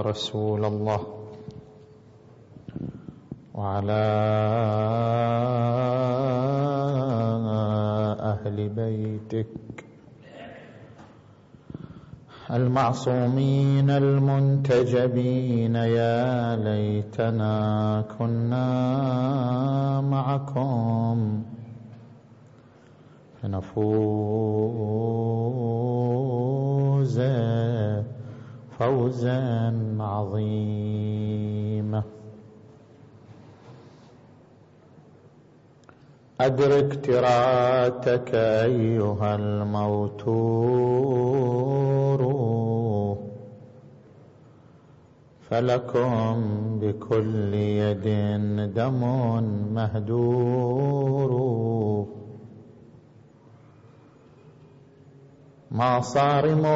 رسول 0.00 0.64
الله 0.64 1.00
وعلى 3.54 4.02
أهل 8.20 8.68
بيتك. 8.68 9.46
المعصومين 12.50 13.90
المنتجبين 13.90 15.74
يا 15.74 16.56
ليتنا 16.56 18.04
كنا 18.18 20.00
معكم. 20.00 21.42
فنفوز 23.42 24.80
فوزا 28.80 29.72
عظيما 30.00 32.02
أدرك 36.40 37.06
تراتك 37.06 38.34
أيها 38.34 39.34
الموتور 39.34 40.40
فلكم 45.50 46.42
بكل 46.80 47.54
يد 47.54 48.08
دم 48.74 49.00
مهدور. 49.74 51.30
ما 55.70 56.00
صارمون 56.00 56.70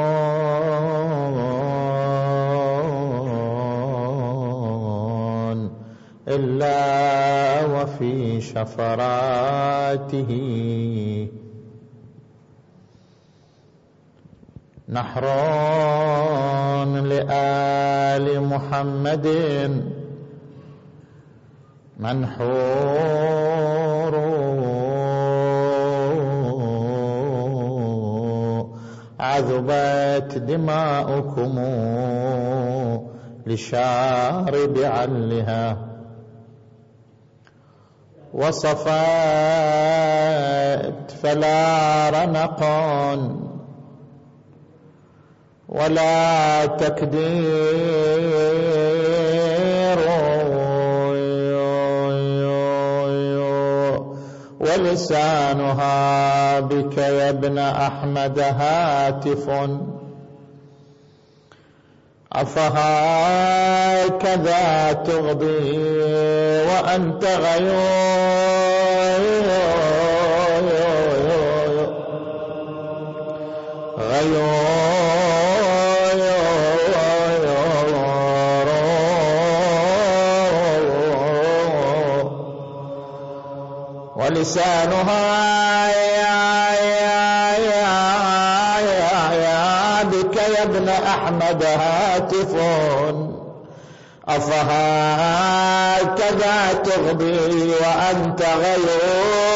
إلا 6.28 7.64
وفي 7.64 8.40
شفراته. 8.40 10.30
نحر 14.88 15.24
لآل 16.84 18.40
محمد 18.40 19.26
منحور. 22.00 22.64
عذبت 29.20 30.38
دماؤكم 30.38 31.58
لشارب 33.46 34.78
علها. 34.78 35.93
وصفت 38.34 38.90
فلا 41.22 42.10
رنق. 42.10 42.60
ولا 45.68 46.66
تكدير. 46.66 47.94
ولسانها 54.60 56.60
بك 56.60 56.98
يا 56.98 57.30
ابن 57.30 57.58
أحمد 57.58 58.38
هاتف. 58.38 59.50
أفهكذا 62.32 63.72
تغضي 64.92 66.33
وأنت 66.84 67.24
غيور 67.24 68.74
غيور 73.98 74.54
ولسانها 84.16 85.44
بك 90.04 90.36
يا 90.36 90.62
ابن 90.62 90.88
أحمد 90.88 91.62
هاتف 91.64 92.54
أفهكذا 94.28 96.02
تغضي 96.84 97.70
وأنت 97.80 98.42
غيور 98.42 99.53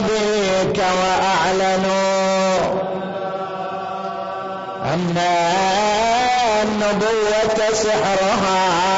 أبيك 0.00 0.78
وأعلنوا 0.78 2.58
أن 4.84 5.16
النبوة 6.62 7.72
سحرها 7.72 8.89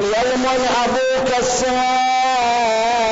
يلمع 0.00 0.52
أبوك 0.84 1.38
السائل 1.38 3.07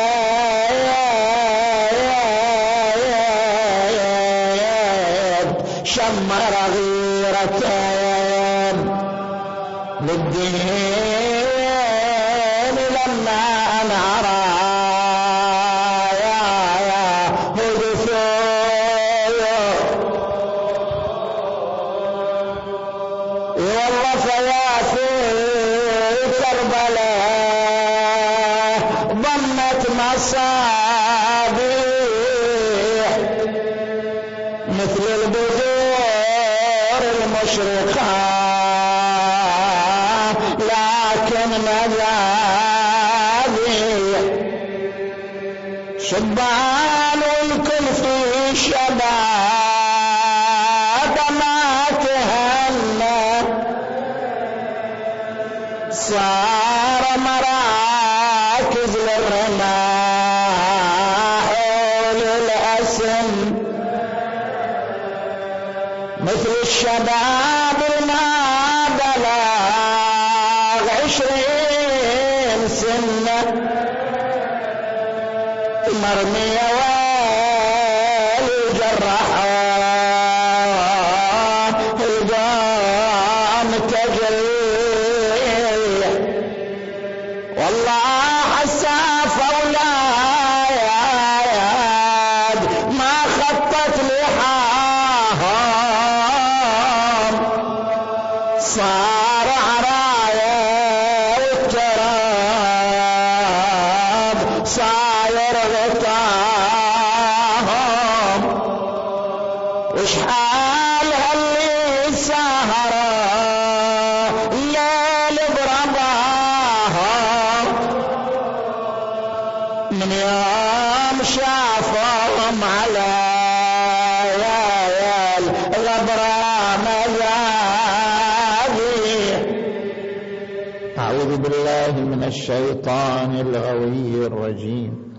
الشيطان 132.26 133.30
الغوي 133.40 134.26
الرجيم. 134.26 135.14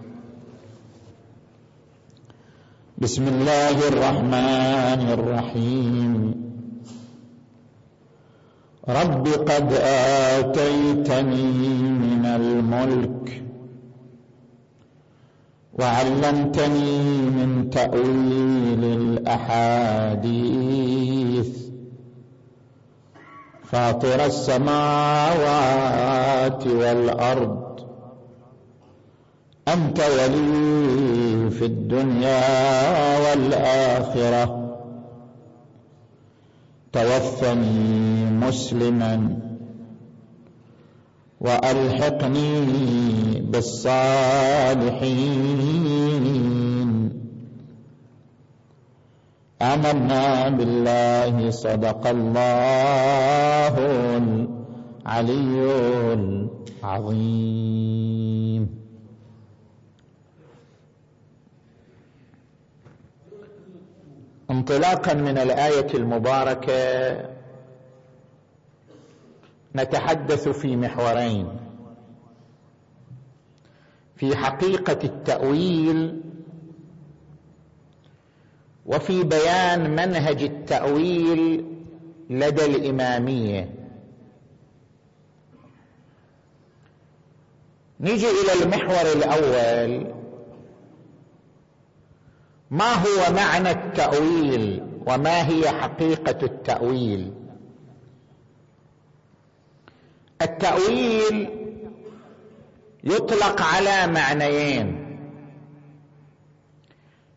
بسم 2.98 3.27
الله 3.27 3.88
الرحمن 3.88 5.01
الرحيم. 5.13 6.36
رب 8.89 9.27
قد 9.27 9.74
آتيتني 10.38 11.51
من 11.81 12.25
الملك 12.25 13.47
وعلمتني 15.79 17.19
من 17.19 17.69
تأويل 17.69 18.84
الأحاديث. 18.84 20.17
فاطر 23.63 24.25
السماوات 24.25 25.38
والأرض. 26.67 27.79
أنت 29.67 30.00
ولي 30.00 31.50
في 31.50 31.65
الدنيا 31.65 32.41
والآخرة. 33.19 34.77
توفني 36.93 38.25
مسلما. 38.25 39.47
وألحقني 41.41 42.65
بالصالحين. 43.41 44.48
آمنا 49.62 50.50
بالله 50.50 51.50
صدق 51.50 52.08
الله 52.08 53.75
العلي 55.06 55.74
العظيم. 56.84 58.63
انطلاقا 64.51 65.13
من 65.13 65.38
الآية 65.38 65.94
المباركة 65.94 67.37
نتحدث 69.79 70.48
في 70.48 70.75
محورين. 70.75 71.48
في 74.15 74.36
حقيقة 74.36 75.00
التأويل 75.03 76.22
وفي 78.86 79.24
بيان 79.24 79.91
منهج 79.91 80.43
التأويل 80.43 81.65
لدى 82.29 82.65
الإمامية. 82.65 83.69
نيجي 88.00 88.27
إلى 88.27 88.63
المحور 88.63 89.12
الأول. 89.15 90.13
ما 92.72 92.93
هو 92.93 93.34
معنى 93.34 93.72
التأويل 93.72 94.84
وما 95.07 95.48
هي 95.48 95.69
حقيقة 95.69 96.46
التأويل؟ 96.46 97.34
التأويل 100.41 101.50
يطلق 103.03 103.62
على 103.62 104.08
معنيين. 104.08 105.08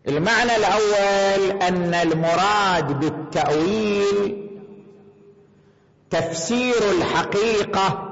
المعنى 0.09 0.57
الأول 0.57 1.63
أن 1.63 1.95
المراد 1.95 3.01
بالتأويل 3.01 4.51
تفسير 6.11 6.91
الحقيقة 6.99 8.07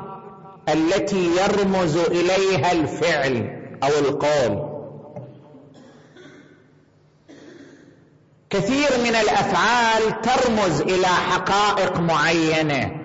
التي 0.69 1.31
يرمز 1.37 1.97
إليها 1.97 2.73
الفعل 2.73 3.61
أو 3.83 3.89
القول. 3.89 4.69
كثير 8.51 8.89
من 9.05 9.15
الأفعال 9.15 10.21
ترمز 10.23 10.81
إلى 10.81 11.07
حقائق 11.07 12.01
معينة. 12.01 12.98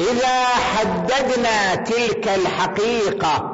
إذا 0.00 0.44
حددنا 0.44 1.74
تلك 1.74 2.28
الحقيقة 2.28 3.52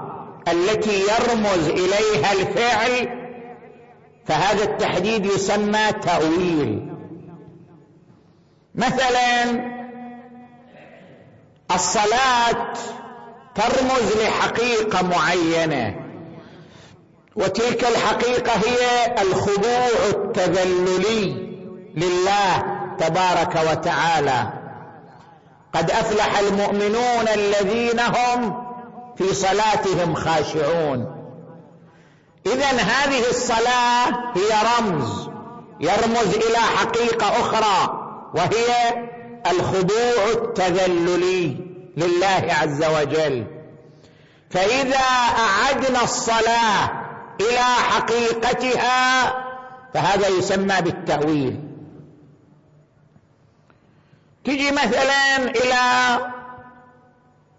التي 0.48 1.00
يرمز 1.02 1.68
إليها 1.68 2.32
الفعل 2.32 3.22
فهذا 4.26 4.64
التحديد 4.64 5.26
يسمى 5.26 5.92
تأويل. 6.02 6.92
مثلا 8.74 9.44
الصلاة 11.74 12.72
ترمز 13.54 14.16
لحقيقة 14.22 15.02
معينة 15.02 15.96
وتلك 17.36 17.84
الحقيقة 17.84 18.52
هي 18.52 19.14
الخضوع 19.22 19.86
التذللي 20.10 21.32
لله 21.94 22.62
تبارك 22.98 23.70
وتعالى. 23.70 24.61
قد 25.74 25.90
أفلح 25.90 26.38
المؤمنون 26.38 27.28
الذين 27.34 28.00
هم 28.00 28.64
في 29.16 29.34
صلاتهم 29.34 30.14
خاشعون. 30.14 31.22
اذا 32.46 32.66
هذه 32.66 33.30
الصلاة 33.30 34.08
هي 34.34 34.78
رمز 34.78 35.28
يرمز 35.80 36.34
إلى 36.34 36.58
حقيقة 36.58 37.26
أخرى 37.26 37.98
وهي 38.34 38.94
الخضوع 39.50 40.24
التذللي 40.32 41.56
لله 41.96 42.54
عز 42.62 42.84
وجل. 42.84 43.46
فإذا 44.50 45.04
أعدنا 45.38 46.02
الصلاة 46.02 46.90
إلى 47.40 47.64
حقيقتها 47.90 49.32
فهذا 49.94 50.28
يسمى 50.28 50.80
بالتأويل. 50.80 51.71
تجي 54.44 54.70
مثلا 54.70 55.36
إلى 55.36 56.18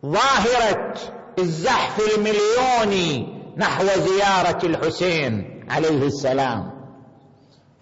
ظاهرة 0.06 0.94
الزحف 1.40 2.02
المليوني 2.16 3.34
نحو 3.58 3.86
زيارة 3.86 4.66
الحسين 4.66 5.66
عليه 5.70 6.08
السلام. 6.08 6.72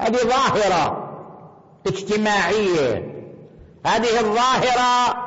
هذه 0.02 0.18
ظاهرة 0.18 1.10
اجتماعية. 1.88 3.12
هذه 3.86 4.20
الظاهرة 4.20 5.18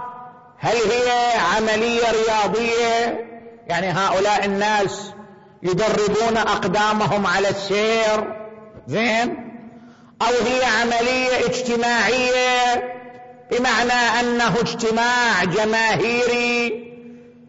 هل 0.59 0.77
هي 0.77 1.33
عملية 1.57 2.03
رياضية؟ 2.11 3.25
يعني 3.67 3.87
هؤلاء 3.87 4.45
الناس 4.45 5.13
يدربون 5.63 6.37
أقدامهم 6.37 7.27
على 7.27 7.49
السير؟ 7.49 8.37
زين. 8.87 9.51
أو 10.23 10.47
هي 10.47 10.65
عملية 10.65 11.47
اجتماعية 11.47 12.95
بمعنى 13.51 14.21
أنه 14.21 14.61
اجتماع 14.61 15.45
جماهيري 15.45 16.85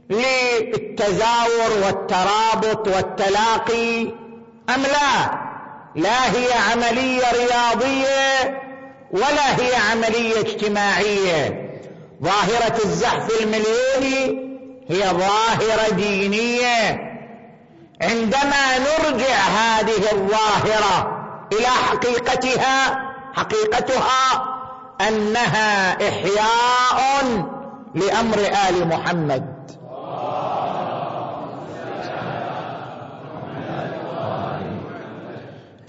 للتزاور 0.10 1.72
والترابط 1.86 2.88
والتلاقي 2.88 4.02
أم 4.70 4.82
لا؟ 4.82 5.46
لا 5.96 6.32
هي 6.32 6.54
عملية 6.72 7.24
رياضية 7.34 8.62
ولا 9.12 9.60
هي 9.60 9.76
عملية 9.92 10.40
اجتماعية. 10.40 11.70
ظاهرة 12.24 12.78
الزحف 12.86 13.42
المليوني 13.42 14.46
هي 14.90 15.04
ظاهرة 15.04 15.90
دينية. 15.92 17.06
عندما 18.02 18.78
نرجع 18.78 19.36
هذه 19.36 20.12
الظاهرة 20.12 21.12
إلى 21.54 21.68
حقيقتها 21.68 23.02
حقيقتها 23.34 24.55
أنها 25.02 25.92
احياء 26.10 27.46
لأمر 27.96 28.38
آل 28.70 28.88
محمد. 28.88 29.56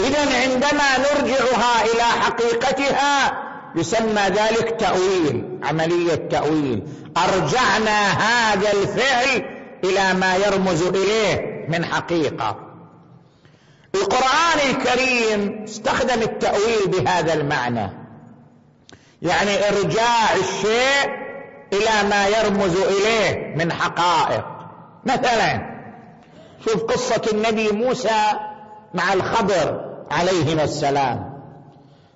اذا 0.00 0.20
عندما 0.42 0.98
نرجعها 0.98 1.84
إلى 1.84 2.02
حقيقتها 2.02 3.42
يسمى 3.76 4.22
ذلك 4.22 4.76
تأويل 4.80 5.60
عملية 5.62 6.14
تأويل. 6.14 6.82
أرجعنا 7.16 8.10
هذا 8.10 8.72
الفعل 8.72 9.44
إلى 9.84 10.14
ما 10.14 10.36
يرمز 10.36 10.82
إليه 10.82 11.66
من 11.68 11.84
حقيقة. 11.84 12.56
القرآن 13.94 14.70
الكريم 14.70 15.64
استخدم 15.64 16.22
التأويل 16.22 16.86
بهذا 16.86 17.34
المعنى. 17.34 18.05
يعني 19.22 19.68
ارجاع 19.68 20.34
الشيء 20.34 21.26
إلى 21.72 22.08
ما 22.10 22.28
يرمز 22.28 22.76
إليه 22.76 23.54
من 23.56 23.72
حقائق. 23.72 24.44
مثلا 25.04 25.76
شوف 26.64 26.82
قصة 26.84 27.22
النبي 27.32 27.72
موسى 27.72 28.22
مع 28.94 29.12
الخضر 29.12 29.80
عليهما 30.10 30.64
السلام. 30.64 31.36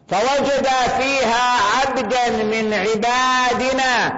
فوجد 0.09 0.66
فيها 0.99 1.57
عبدا 1.80 2.30
من 2.30 2.75
عبادنا 2.75 4.12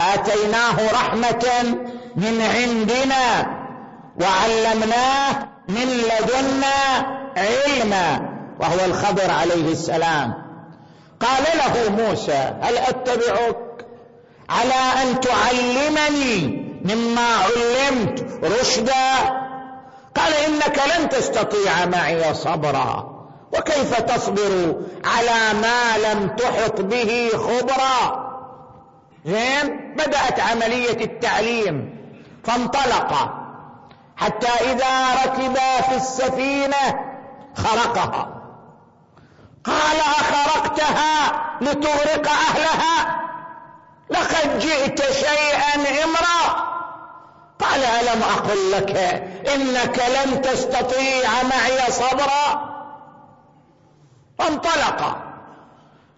آتيناه 0.00 0.92
رحمة 0.92 1.76
من 2.16 2.40
عندنا 2.42 3.46
وعلمناه 4.20 5.48
من 5.68 5.88
لدنا 5.88 7.06
علما 7.36 8.20
وهو 8.60 8.84
الخضر 8.84 9.30
عليه 9.30 9.72
السلام. 9.72 10.34
قال 11.24 11.44
له 11.58 11.90
موسى 11.90 12.54
هل 12.62 12.78
أتبعك؟ 12.78 13.86
على 14.48 15.02
أن 15.02 15.20
تعلمني 15.20 16.64
مما 16.84 17.36
علمت 17.36 18.44
رشدا. 18.44 19.14
قال 20.16 20.34
إنك 20.46 20.80
لن 20.96 21.08
تستطيع 21.08 21.86
معي 21.86 22.34
صبرا. 22.34 23.14
وكيف 23.52 24.00
تصبر 24.00 24.74
على 25.04 25.60
ما 25.60 25.98
لم 25.98 26.28
تحط 26.28 26.80
به 26.80 27.30
خبرا؟ 27.34 28.24
زين 29.24 29.94
بدأت 29.94 30.40
عملية 30.40 31.04
التعليم 31.04 31.96
فانطلق. 32.44 33.30
حتى 34.16 34.72
إذا 34.72 35.14
ركبا 35.24 35.80
في 35.88 35.96
السفينة 35.96 37.00
خرقها. 37.56 38.43
قال 39.64 40.00
أخرقتها 40.00 41.32
لتغرق 41.60 42.28
أهلها. 42.30 43.20
لقد 44.10 44.58
جئت 44.58 45.12
شيئا 45.12 46.04
امرا 46.04 46.64
قال 47.58 47.84
ألم 47.84 48.22
أقل 48.22 48.72
لك 48.72 48.96
إنك 49.54 49.98
لن 49.98 50.42
تستطيع 50.42 51.28
معي 51.42 51.90
صبرا؟ 51.90 52.74
فانطلق. 54.38 55.18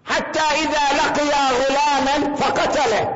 حتى 0.07 0.41
إذا 0.41 0.99
لقي 1.05 1.31
غلاما 1.31 2.37
فقتله 2.37 3.15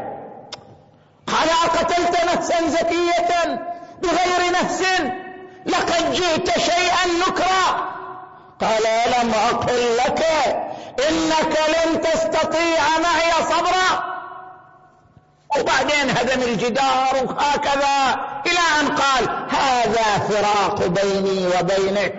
قال 1.26 1.48
أقتلت 1.64 2.24
نفسا 2.34 2.68
زكية 2.68 3.60
بغير 4.02 4.52
نفس؟ 4.52 4.82
لقد 5.66 6.12
جئت 6.12 6.58
شيئا 6.58 7.06
نكرا. 7.28 7.99
قال 8.60 8.86
ألم 8.86 9.30
أقل 9.30 9.96
لك 9.96 10.24
إنك 11.08 11.58
لن 11.68 12.00
تستطيع 12.00 12.98
معي 13.02 13.44
صبرا؟ 13.50 14.10
وبعدين 15.58 16.10
هدم 16.10 16.42
الجدار 16.42 17.14
وهكذا 17.24 18.20
إلى 18.46 18.80
أن 18.80 18.88
قال 18.88 19.46
هذا 19.50 20.18
فراق 20.18 20.86
بيني 20.86 21.46
وبينك. 21.46 22.14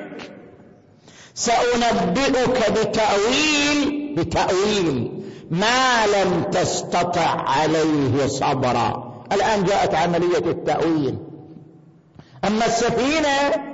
سأنبئك 1.34 2.72
بتأويل 2.72 4.16
بتأويل 4.18 5.12
ما 5.52 6.08
لم 6.08 6.44
تستطع 6.44 7.50
عليه 7.50 8.28
صبرا. 8.28 9.24
الآن 9.32 9.64
جاءت 9.64 9.96
عملية 9.96 10.38
التأويل. 10.52 11.18
أما 12.48 12.66
السفينة 12.66 13.71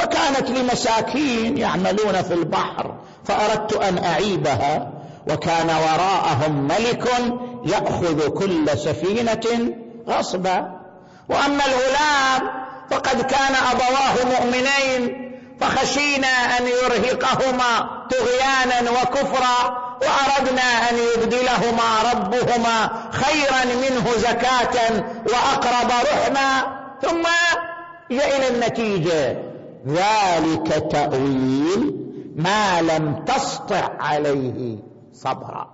فكانت 0.00 0.50
لمساكين 0.50 1.58
يعملون 1.58 2.22
في 2.22 2.34
البحر 2.34 2.94
فأردت 3.24 3.72
أن 3.72 4.04
أعيبها 4.04 4.92
وكان 5.30 5.70
وراءهم 5.70 6.68
ملك 6.68 7.08
يأخذ 7.66 8.28
كل 8.28 8.78
سفينة 8.78 9.74
غصبا. 10.08 10.80
وأما 11.28 11.64
الغلام 11.66 12.50
فقد 12.90 13.22
كان 13.22 13.54
أبواه 13.72 14.40
مؤمنين 14.40 15.30
فخشينا 15.60 16.26
أن 16.26 16.66
يرهقهما 16.66 17.88
طغيانا 18.10 18.90
وكفرا 18.90 19.78
وأردنا 20.02 20.62
أن 20.90 20.96
يبدلهما 21.14 22.12
ربهما 22.12 22.90
خيرا 23.12 23.64
منه 23.64 24.10
زكاة 24.16 25.04
وأقرب 25.26 25.90
رحما 25.90 26.62
ثم 27.02 27.22
جاء 28.10 28.36
إلى 28.36 28.48
النتيجة. 28.48 29.49
ذلك 29.86 30.88
تأويل 30.90 31.94
ما 32.36 32.82
لم 32.82 33.24
تسطع 33.24 33.90
عليه 34.00 34.78
صبرا. 35.12 35.70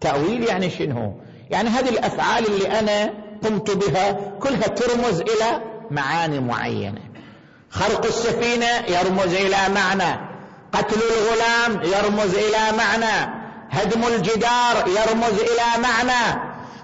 تأويل 0.00 0.44
يعني 0.44 0.70
شنو؟ 0.70 1.12
يعني 1.50 1.68
هذه 1.68 1.88
الأفعال 1.88 2.46
اللي 2.46 2.78
أنا 2.78 3.14
قمت 3.44 3.70
بها 3.70 4.12
كلها 4.40 4.68
ترمز 4.68 5.20
إلى 5.20 5.60
معاني 5.90 6.40
معينة. 6.40 7.00
خرق 7.70 8.06
السفينة 8.06 8.66
يرمز 8.88 9.34
إلى 9.34 9.74
معنى. 9.74 10.20
قتل 10.72 10.96
الغلام 10.96 11.82
يرمز 11.82 12.34
إلى 12.34 12.76
معنى. 12.78 13.44
هدم 13.70 14.04
الجدار 14.04 14.88
يرمز 14.88 15.40
إلى 15.40 15.82
معنى. 15.82 16.40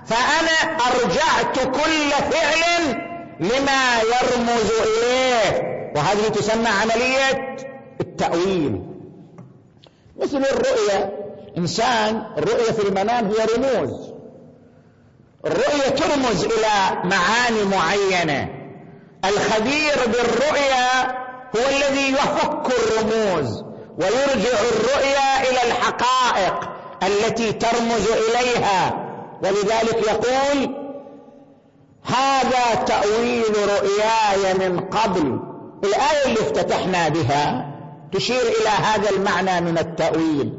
فأنا 0.06 0.76
أرجعت 0.86 1.58
كل 1.58 2.10
فعل 2.10 3.10
لما 3.40 4.00
يرمز 4.00 4.70
إليه. 4.80 5.70
وهذه 5.96 6.28
تسمى 6.28 6.68
عملية 6.68 7.56
التأويل. 8.00 8.82
مثل 10.16 10.36
الرؤية 10.36 11.16
إنسان 11.58 12.22
الرؤية 12.38 12.72
في 12.72 12.88
المنام 12.88 13.26
هي 13.26 13.44
رموز. 13.56 14.12
الرؤية 15.46 15.88
ترمز 15.88 16.44
إلى 16.44 17.02
معاني 17.04 17.64
معينة. 17.64 18.48
الخبير 19.24 19.96
بالرؤيا 20.06 21.10
هو 21.56 21.68
الذي 21.68 22.12
يفك 22.12 22.66
الرموز 22.66 23.64
ويرجع 23.98 24.58
الرؤيا 24.72 25.50
إلى 25.50 25.70
الحقائق 25.70 26.70
التي 27.02 27.52
ترمز 27.52 28.08
إليها. 28.10 29.06
ولذلك 29.42 30.06
يقول 30.08 30.74
هذا 32.04 32.74
تأويل 32.86 33.44
رؤياي 33.58 34.54
من 34.54 34.80
قبل 34.80 35.49
الآية 35.84 36.26
اللي 36.26 36.40
افتتحنا 36.40 37.08
بها 37.08 37.70
تشير 38.12 38.42
إلى 38.42 38.68
هذا 38.68 39.10
المعنى 39.10 39.60
من 39.60 39.78
التأويل. 39.78 40.52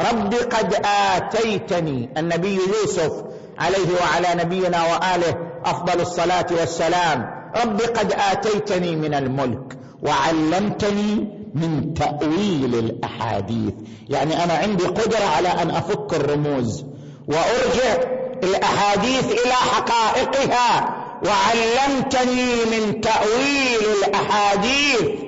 رب 0.00 0.34
قد 0.34 0.74
آتيتني 1.16 2.10
النبي 2.16 2.54
يوسف 2.54 3.12
عليه 3.58 3.88
وعلى 4.00 4.44
نبينا 4.44 4.82
وآله 4.82 5.36
أفضل 5.64 6.00
الصلاة 6.00 6.46
والسلام. 6.50 7.26
رب 7.64 7.80
قد 7.80 8.12
آتيتني 8.32 8.96
من 8.96 9.14
الملك 9.14 9.78
وعلمتني 10.02 11.28
من 11.54 11.94
تأويل 11.94 12.74
الأحاديث. 12.74 13.74
يعني 14.08 14.44
أنا 14.44 14.52
عندي 14.52 14.84
قدرة 14.84 15.24
على 15.36 15.48
أن 15.48 15.70
أفك 15.70 16.14
الرموز 16.14 16.84
وأرجع 17.28 18.02
الأحاديث 18.42 19.24
إلى 19.24 19.52
حقائقها. 19.52 20.99
وعلمتني 21.26 22.54
من 22.64 23.00
تأويل 23.00 23.80
الأحاديث. 23.98 25.20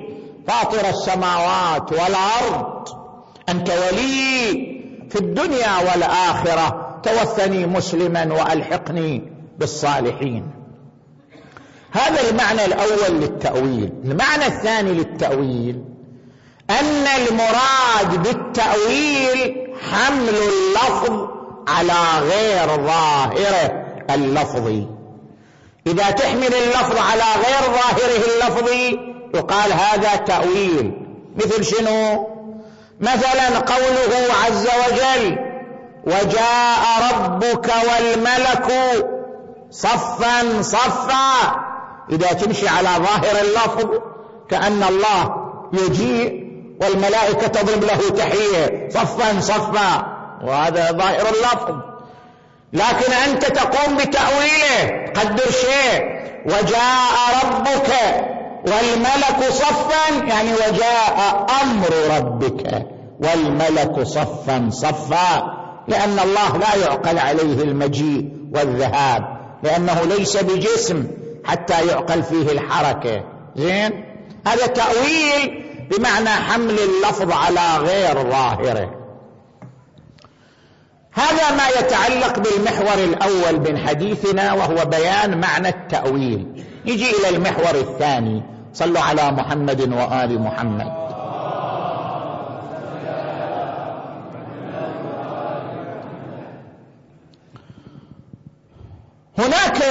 فاطر 0.47 0.89
السماوات 0.89 1.91
والأرض. 1.91 2.87
أنت 3.49 3.69
ولي 3.69 4.51
في 5.09 5.15
الدنيا 5.19 5.77
والآخرة. 5.77 6.99
توفني 7.03 7.65
مسلما 7.65 8.33
وألحقني 8.33 9.31
بالصالحين. 9.59 10.51
هذا 11.91 12.29
المعنى 12.29 12.65
الأول 12.65 13.19
للتأويل. 13.21 13.93
المعنى 14.05 14.45
الثاني 14.45 14.91
للتأويل 14.91 15.83
أن 16.69 17.05
المراد 17.27 18.23
بالتأويل 18.23 19.67
حمل 19.91 20.29
اللفظ 20.29 21.27
على 21.67 22.27
غير 22.29 22.85
ظاهره 22.85 23.85
اللفظي. 24.09 24.87
إذا 25.87 26.11
تحمل 26.11 26.53
اللفظ 26.53 26.97
على 26.97 27.23
غير 27.45 27.73
ظاهره 27.73 28.23
اللفظي 28.33 28.99
يقال 29.35 29.73
هذا 29.73 30.15
تأويل. 30.15 30.93
مثل 31.35 31.63
شنو؟ 31.65 32.27
مثلا 33.01 33.59
قوله 33.59 34.33
عز 34.45 34.67
وجل 34.67 35.37
وجاء 36.03 37.13
ربك 37.13 37.67
والملك 37.67 38.71
صفا 39.71 40.61
صفا. 40.61 41.55
إذا 42.11 42.33
تمشي 42.33 42.67
على 42.67 42.89
ظاهر 42.89 43.41
اللفظ 43.41 43.89
كأن 44.49 44.83
الله 44.83 45.35
يجيء 45.73 46.43
والملائكة 46.81 47.47
تضرب 47.47 47.83
له 47.83 48.09
تحية 48.09 48.89
صفا 48.89 49.39
صفا. 49.39 50.05
وهذا 50.43 50.91
ظاهر 50.91 51.25
اللفظ. 51.29 51.92
لكن 52.73 53.13
أنت 53.13 53.45
تقوم 53.45 53.97
بتأويله. 53.97 55.11
قدر 55.15 55.51
شيء. 55.51 56.03
وجاء 56.45 57.45
ربك 57.45 57.93
والملك 58.67 59.49
صفا. 59.49 60.25
يعني 60.27 60.53
وجاء 60.53 61.45
أمر 61.63 62.17
ربك 62.17 62.85
والملك 63.19 64.03
صفا 64.03 64.69
صفا. 64.69 65.43
لأن 65.87 66.19
الله 66.19 66.57
لا 66.57 66.75
يعقل 66.75 67.19
عليه 67.19 67.63
المجيء 67.63 68.29
والذهاب. 68.55 69.23
لأنه 69.63 70.01
ليس 70.01 70.37
بجسم 70.37 71.07
حتى 71.45 71.87
يعقل 71.87 72.23
فيه 72.23 72.51
الحركة. 72.51 73.23
زين؟ 73.55 74.05
هذا 74.47 74.65
تأويل 74.65 75.63
بمعنى 75.91 76.29
حمل 76.29 76.79
اللفظ 76.79 77.31
على 77.31 77.77
غير 77.77 78.31
ظاهره. 78.31 79.02
هذا 81.13 81.55
ما 81.55 81.67
يتعلق 81.79 82.39
بالمحور 82.39 83.03
الأول 83.03 83.71
من 83.71 83.87
حديثنا 83.87 84.53
وهو 84.53 84.85
بيان 84.85 85.41
معنى 85.41 85.69
التأويل. 85.69 86.65
يجي 86.85 87.09
إلى 87.09 87.29
المحور 87.29 87.75
الثاني. 87.75 88.43
صلوا 88.73 89.01
على 89.01 89.31
محمد 89.31 89.81
وآل 89.93 90.41
محمد. 90.41 91.03
هناك 99.37 99.83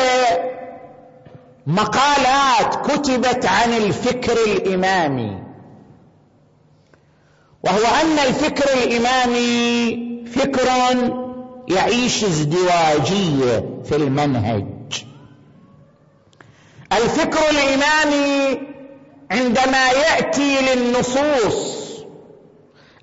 مقالات 1.67 2.91
كتبت 2.91 3.47
عن 3.47 3.73
الفكر 3.73 4.37
الإمامي. 4.47 5.43
وهو 7.65 7.85
أن 8.03 8.19
الفكر 8.19 8.65
الإمامي 8.83 10.12
فكر 10.37 10.68
يعيش 11.68 12.25
ازدواجيه 12.25 13.64
في 13.85 13.97
المنهج. 13.97 14.64
الفكر 16.92 17.40
الامامي 17.51 18.61
عندما 19.31 19.88
ياتي 19.88 20.57
للنصوص 20.61 21.83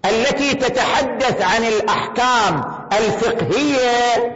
التي 0.06 0.54
تتحدث 0.54 1.42
عن 1.42 1.64
الاحكام 1.64 2.64
الفقهيه 2.94 4.36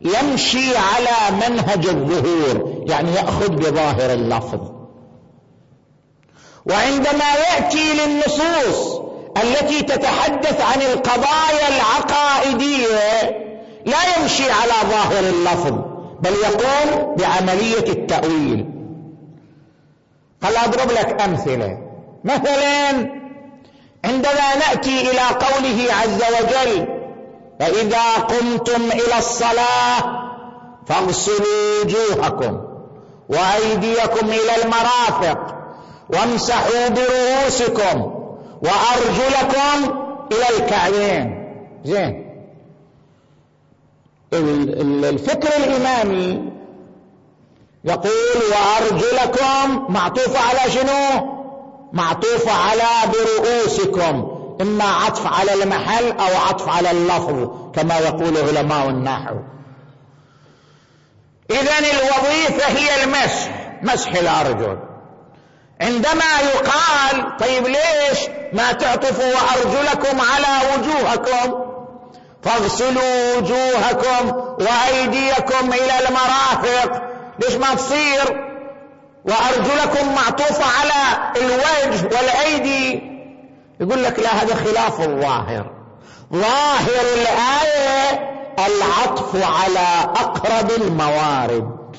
يمشي 0.00 0.76
على 0.76 1.36
منهج 1.36 1.86
الظهور 1.86 2.84
يعني 2.88 3.10
ياخذ 3.14 3.48
بظاهر 3.48 4.12
اللفظ. 4.12 4.60
وعندما 6.66 7.24
ياتي 7.50 7.92
للنصوص 7.94 9.00
التي 9.36 9.82
تتحدث 9.82 10.60
عن 10.60 10.82
القضايا 10.82 11.68
العقائدية 11.68 13.42
لا 13.86 13.98
يمشي 14.16 14.50
على 14.50 14.90
ظاهر 14.90 15.18
اللفظ 15.18 15.74
بل 16.20 16.32
يقوم 16.32 17.16
بعملية 17.16 17.92
التأويل. 17.92 18.66
هل 20.42 20.56
اضرب 20.56 20.90
لك 20.90 21.22
أمثلة. 21.22 21.78
مثلا 22.24 22.90
عندما 24.04 24.56
نأتي 24.58 25.00
إلى 25.10 25.20
قوله 25.20 25.86
عز 26.02 26.22
وجل 26.34 26.86
فاذا 27.60 28.14
قمتم 28.14 28.82
إلى 28.92 29.18
الصلاة 29.18 30.22
فاغسلوا 30.86 31.84
وجوهكم 31.84 32.60
وأيديكم 33.28 34.26
إلى 34.26 34.62
المرافق 34.62 35.54
وامسحوا 36.10 36.88
برؤوسكم 36.88 38.11
وأرجلكم 38.62 39.98
إلى 40.32 40.58
الكعبين. 40.58 41.52
زين. 41.84 42.32
الفكر 45.04 45.56
الإمامي 45.56 46.52
يقول 47.84 48.42
وأرجلكم 48.52 49.92
معطوفة 49.92 50.38
على 50.38 50.70
شنو؟ 50.70 51.28
معطوفة 51.92 52.52
على 52.52 53.12
برؤوسكم. 53.12 54.38
إما 54.60 54.84
عطف 54.84 55.26
على 55.26 55.62
المحل 55.62 56.10
أو 56.10 56.36
عطف 56.48 56.68
على 56.68 56.90
اللفظ 56.90 57.48
كما 57.74 57.98
يقول 57.98 58.36
علماء 58.36 58.88
النحو. 58.88 59.36
إذا 61.50 61.78
الوظيفة 61.78 62.66
هي 62.66 63.04
المسح 63.04 63.78
مسح 63.82 64.12
الأرجل. 64.14 64.91
عندما 65.82 66.24
يقال 66.54 67.36
طيب 67.36 67.66
ليش 67.66 68.18
ما 68.52 68.72
تعطفوا 68.72 69.24
وأرجلكم 69.24 70.20
على 70.20 70.68
وجوهكم؟ 70.72 71.72
فاغسلوا 72.42 73.36
وجوهكم 73.36 74.32
وأيديكم 74.60 75.72
إلى 75.72 76.08
المرافق. 76.08 77.02
ليش 77.38 77.54
ما 77.54 77.74
تصير؟ 77.74 78.52
وأرجلكم 79.24 80.14
معطوفة 80.14 80.64
على 80.80 81.32
الوجه 81.36 82.16
والأيدي. 82.16 83.02
يقول 83.80 84.04
لك 84.04 84.18
لا 84.18 84.30
هذا 84.42 84.54
خلاف 84.54 85.00
الظاهر. 85.00 85.70
ظاهر 86.32 87.04
الآية 87.14 88.32
العطف 88.58 89.36
على 89.36 90.10
أقرب 90.16 90.70
الموارد. 90.70 91.96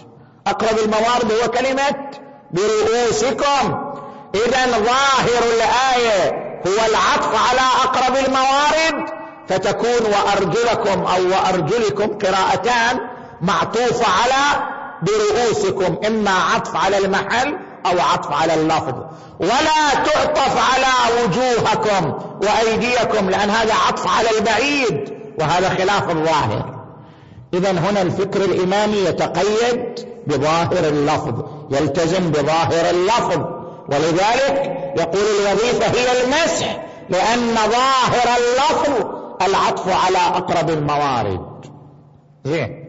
أقرب 0.48 0.80
الموارد 0.80 1.32
هو 1.32 1.52
كلمة 1.52 2.23
برؤوسكم. 2.54 3.94
إذا 4.36 4.66
ظاهر 4.66 5.44
الآية 5.56 6.44
هو 6.68 6.86
العطف 6.90 7.50
على 7.50 7.62
أقرب 7.84 8.18
الموارد 8.28 9.10
فتكون 9.48 10.12
وأرجلكم 10.12 11.06
أو 11.06 11.30
وأرجلكم 11.30 12.08
قراءتان 12.18 13.00
معطوفة 13.42 14.06
على 14.06 14.66
برؤوسكم 15.02 15.98
إما 16.08 16.32
عطف 16.32 16.76
على 16.76 16.98
المحل 16.98 17.58
أو 17.86 18.00
عطف 18.00 18.32
على 18.32 18.54
اللفظ. 18.54 18.94
ولا 19.40 20.04
تعطف 20.06 20.74
على 20.74 21.24
وجوهكم 21.24 22.14
وأيديكم 22.44 23.30
لأن 23.30 23.50
هذا 23.50 23.74
عطف 23.88 24.08
على 24.18 24.30
البعيد 24.38 25.14
وهذا 25.40 25.70
خلاف 25.70 26.10
الظاهر 26.10 26.84
إذا 27.54 27.72
هنا 27.72 28.02
الفكر 28.02 28.42
الإمامي 28.42 28.98
يتقيد 28.98 30.10
بظاهر 30.28 30.88
اللفظ. 30.88 31.46
يلتزم 31.72 32.32
بظاهر 32.32 32.90
اللفظ. 32.90 33.42
ولذلك 33.90 34.94
يقول 34.98 35.24
الوظيفة 35.40 35.86
هي 35.88 36.24
المسح 36.24 36.84
لأن 37.10 37.56
ظاهر 37.56 38.38
اللفظ 38.38 39.08
العطف 39.42 40.06
على 40.06 40.18
أقرب 40.18 40.70
الموارد. 40.70 41.66
زين. 42.46 42.84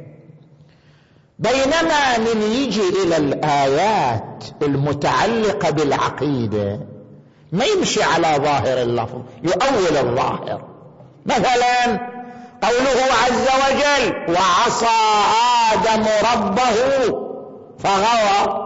بينما 1.39 2.19
من 2.19 2.43
يجي 2.43 2.89
إلى 3.03 3.17
الآيات 3.17 4.45
المتعلقة 4.63 5.71
بالعقيدة 5.71 6.81
ما 7.53 7.65
يمشي 7.65 8.03
على 8.03 8.29
ظاهر 8.45 8.83
اللفظ 8.83 9.21
يؤول 9.43 9.97
الظاهر. 9.97 10.65
مثلا 11.27 11.85
قوله 12.63 13.01
عز 13.25 13.49
وجل 13.65 14.35
وعصى 14.35 14.87
آدم 15.73 16.05
ربه 16.33 16.75
فغوى 17.79 18.64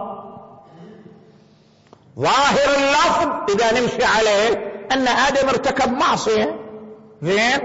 ظاهر 2.19 2.75
اللفظ 2.77 3.27
إذا 3.49 3.79
نمشي 3.79 4.03
عليه 4.05 4.71
أن 4.91 5.07
آدم 5.07 5.49
ارتكب 5.49 5.91
معصية. 5.91 6.55
زين؟ 7.21 7.59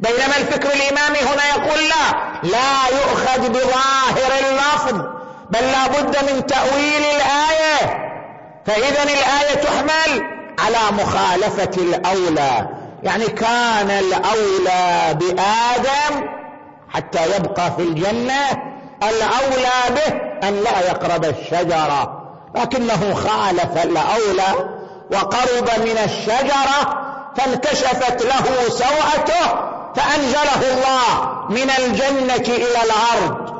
بينما 0.00 0.36
الفكر 0.36 0.68
الإمامي 0.68 1.18
هنا 1.18 1.46
يقول 1.56 1.88
لا 1.88 2.38
لا 2.42 2.98
يؤخذ 2.98 3.48
بظاهر 3.48 4.32
اللفظ 4.50 5.02
بل 5.50 5.60
لا 5.60 5.86
بد 5.86 6.32
من 6.32 6.46
تأويل 6.46 7.02
الآية. 7.16 8.08
فإذا 8.66 9.02
الآية 9.02 9.54
تحمل 9.54 10.22
على 10.58 10.96
مخالفة 11.02 11.82
الأولى. 11.82 12.68
يعني 13.02 13.24
كان 13.24 13.90
الأولى 13.90 15.14
بآدم 15.14 16.28
حتى 16.88 17.36
يبقى 17.36 17.72
في 17.76 17.82
الجنة 17.82 18.50
الأولى 19.02 19.96
به 19.96 20.48
أن 20.48 20.54
لا 20.64 20.80
يقرب 20.80 21.24
الشجرة. 21.24 22.17
لكنه 22.58 23.14
خالف 23.14 23.84
الأولى 23.84 24.68
وقرب 25.12 25.80
من 25.86 25.98
الشجرة 26.04 27.04
فانكشفت 27.36 28.22
له 28.22 28.68
سوءته 28.68 29.68
فأنزله 29.96 30.72
الله 30.72 31.44
من 31.48 31.70
الجنة 31.78 32.54
إلى 32.56 32.78
الأرض. 32.84 33.50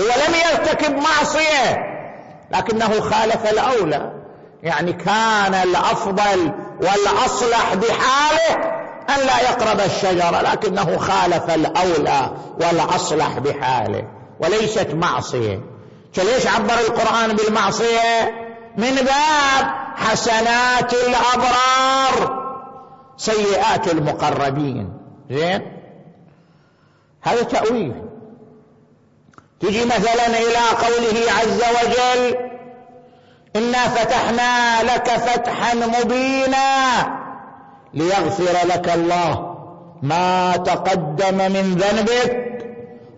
هو 0.00 0.06
لم 0.06 0.34
يرتكب 0.34 0.96
معصية 0.96 1.78
لكنه 2.50 3.00
خالف 3.00 3.50
الأولى. 3.50 4.12
يعني 4.62 4.92
كان 4.92 5.54
الأفضل 5.54 6.52
والأصلح 6.80 7.74
بحاله 7.74 8.72
أن 9.08 9.26
لا 9.26 9.40
يقرب 9.50 9.80
الشجرة 9.80 10.40
لكنه 10.40 10.98
خالف 10.98 11.54
الأولى 11.54 12.30
والأصلح 12.60 13.38
بحاله 13.38 14.04
وليست 14.40 14.88
معصية. 14.94 15.71
فليش 16.12 16.46
عبر 16.46 16.74
القرآن 16.74 17.36
بالمعصية؟ 17.36 18.42
من 18.76 18.94
باب 18.94 19.74
حسنات 19.96 20.92
الأبرار 20.94 22.42
سيئات 23.16 23.92
المقربين. 23.92 24.92
زين؟ 25.30 25.72
هذا 27.22 27.42
تأويل. 27.42 27.94
تجي 29.60 29.84
مثلا 29.84 30.26
إلى 30.26 30.62
قوله 30.82 31.32
عز 31.40 31.62
وجل 31.62 32.36
إنا 33.56 33.88
فتحنا 33.88 34.82
لك 34.82 35.08
فتحا 35.08 35.74
مبينا 35.74 36.82
ليغفر 37.94 38.66
لك 38.66 38.88
الله 38.94 39.56
ما 40.02 40.56
تقدم 40.56 41.36
من 41.36 41.74
ذنبك 41.74 42.48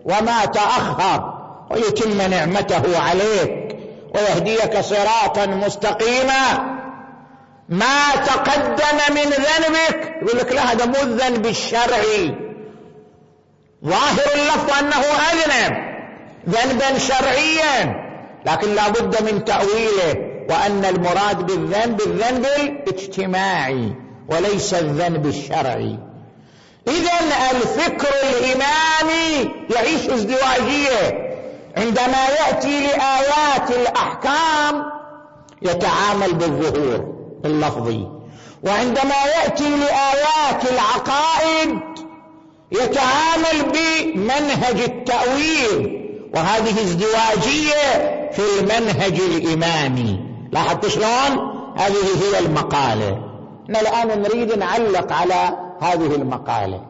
وما 0.05 0.45
تأخر. 0.45 1.34
ويتم 1.71 2.21
نعمته 2.21 2.99
عليك 2.99 3.77
ويهديك 4.15 4.79
صراطا 4.79 5.45
مستقيما. 5.45 6.75
ما 7.69 8.11
تقدم 8.25 9.15
من 9.15 9.23
ذنبك 9.23 10.15
يقول 10.21 10.39
لك 10.39 10.51
لا 10.51 10.71
هذا 10.71 10.85
مو 10.85 11.01
الذنب 11.01 11.45
الشرعي. 11.45 12.35
ظاهر 13.85 14.27
اللفظ 14.35 14.71
أنه 14.79 15.03
أذنب 15.31 15.77
ذنبا 16.49 16.99
شرعيا 16.99 18.05
لكن 18.45 18.75
لا 18.75 18.89
بد 18.89 19.23
من 19.23 19.45
تأويله. 19.45 20.35
وأن 20.49 20.85
المراد 20.85 21.45
بالذنب 21.45 22.01
الذنب 22.01 22.45
الاجتماعي 22.45 23.95
وليس 24.29 24.73
الذنب 24.73 25.25
الشرعي. 25.25 25.99
اذا 26.87 27.11
الفكر 27.51 28.07
الإمامي 28.29 29.51
يعيش 29.75 30.09
ازدواجية. 30.09 31.24
عندما 31.77 32.27
يأتي 32.39 32.87
لآيات 32.87 33.71
الأحكام 33.71 34.83
يتعامل 35.61 36.33
بالظهور 36.33 37.13
اللفظي 37.45 38.07
وعندما 38.63 39.15
يأتي 39.35 39.69
لآيات 39.69 40.71
العقائد 40.71 41.79
يتعامل 42.71 43.71
بمنهج 43.73 44.81
التأويل. 44.81 46.01
وهذه 46.35 46.81
ازدواجية 46.81 48.29
في 48.31 48.41
المنهج 48.59 49.19
الإمامي. 49.19 50.19
لاحظت 50.51 50.87
شلون؟ 50.87 51.55
هذه 51.77 52.05
هي 52.23 52.39
المقالة. 52.39 53.19
إحنا 53.65 53.81
الآن 53.81 54.21
نريد 54.21 54.57
نعلق 54.57 55.13
على 55.13 55.57
هذه 55.81 56.15
المقالة. 56.15 56.81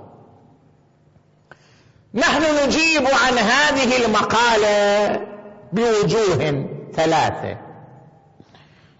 نحن 2.15 2.43
نجيب 2.65 3.07
عن 3.07 3.37
هذه 3.37 4.05
المقالة 4.05 5.21
بوجوه 5.73 6.67
ثلاثة. 6.93 7.57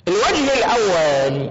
الوجه 0.07 0.53
الأول 0.57 1.49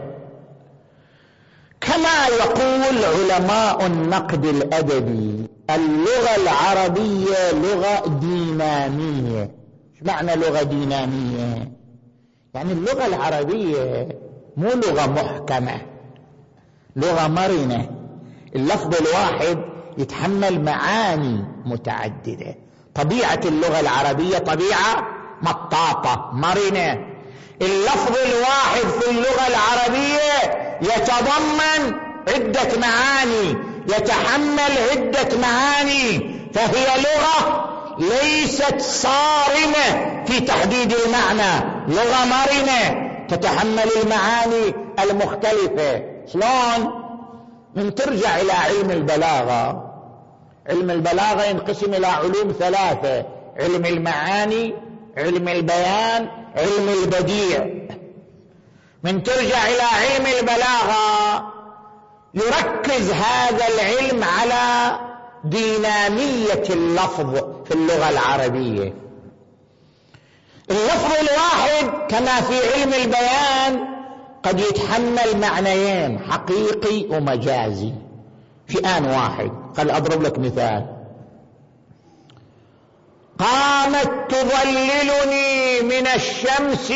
كما 1.81 2.27
يقول 2.41 3.05
علماء 3.05 3.87
النقد 3.87 4.45
الأدبي 4.45 5.47
اللغة 5.71 6.37
العربية 6.37 7.53
لغة 7.53 8.19
دينامية. 8.21 9.43
إيش 9.95 10.03
معنى 10.03 10.37
لغة 10.37 10.63
دينامية؟ 10.63 11.73
يعني 12.55 12.73
اللغة 12.73 13.07
العربية 13.07 14.09
مو 14.57 14.69
لغة 14.69 15.07
محكمة 15.07 15.81
لغة 16.97 17.29
مرنة. 17.29 17.91
اللفظ 18.55 18.95
الواحد 19.01 19.74
يتحمل 19.99 20.65
معاني 20.65 21.45
متعددة. 21.67 22.55
طبيعة 22.95 23.41
اللغة 23.45 23.81
العربية 23.81 24.39
طبيعة 24.39 25.07
مطاطة 25.43 26.31
مرنة. 26.33 27.07
اللفظ 27.63 28.17
الواحد 28.27 29.01
في 29.01 29.11
اللغة 29.11 29.47
العربية 29.49 30.65
يتضمن 30.83 31.95
عدة 32.29 32.81
معاني 32.81 33.57
يتحمل 33.89 34.73
عدة 34.91 35.39
معاني. 35.39 36.35
فهي 36.55 36.87
لغة 37.01 37.71
ليست 37.99 38.81
صارمة 38.81 40.25
في 40.25 40.41
تحديد 40.41 40.93
المعنى. 40.93 41.65
لغة 41.89 42.25
مرنة 42.25 43.11
تتحمل 43.29 43.89
المعاني 44.03 44.75
المختلفة. 45.05 46.03
شلون؟ 46.33 47.05
من 47.77 47.95
ترجع 47.95 48.37
إلى 48.41 48.53
علم 48.53 48.91
البلاغة. 48.91 49.84
علم 50.67 50.91
البلاغة 50.91 51.45
ينقسم 51.45 51.95
إلى 51.95 52.07
علوم 52.07 52.55
ثلاثة 52.59 53.27
علم 53.57 53.87
المعاني 53.87 54.75
علم 55.17 55.49
البيان 55.49 56.29
علم 56.57 56.89
البديع. 57.03 57.67
من 59.03 59.23
ترجع 59.23 59.67
إلى 59.67 59.83
علم 59.83 60.27
البلاغة 60.41 61.55
يركز 62.35 63.11
هذا 63.11 63.65
العلم 63.69 64.25
على 64.25 64.99
دينامية 65.45 66.65
اللفظ 66.71 67.35
في 67.65 67.75
اللغة 67.75 68.11
العربية. 68.11 68.95
اللفظ 70.71 71.13
الواحد 71.21 72.11
كما 72.11 72.41
في 72.41 72.73
علم 72.73 72.93
البيان 72.93 73.95
قد 74.43 74.61
يتحمل 74.61 75.41
معنيين 75.41 76.19
حقيقي 76.19 77.17
ومجازي. 77.17 77.93
في 78.67 78.79
آن 78.87 79.07
واحد. 79.07 79.64
خل 79.77 79.91
أضرب 79.91 80.23
لك 80.23 80.39
مثال. 80.39 80.87
قامت 83.39 84.31
تظللني 84.31 85.81
من 85.83 86.07
الشمس. 86.07 86.93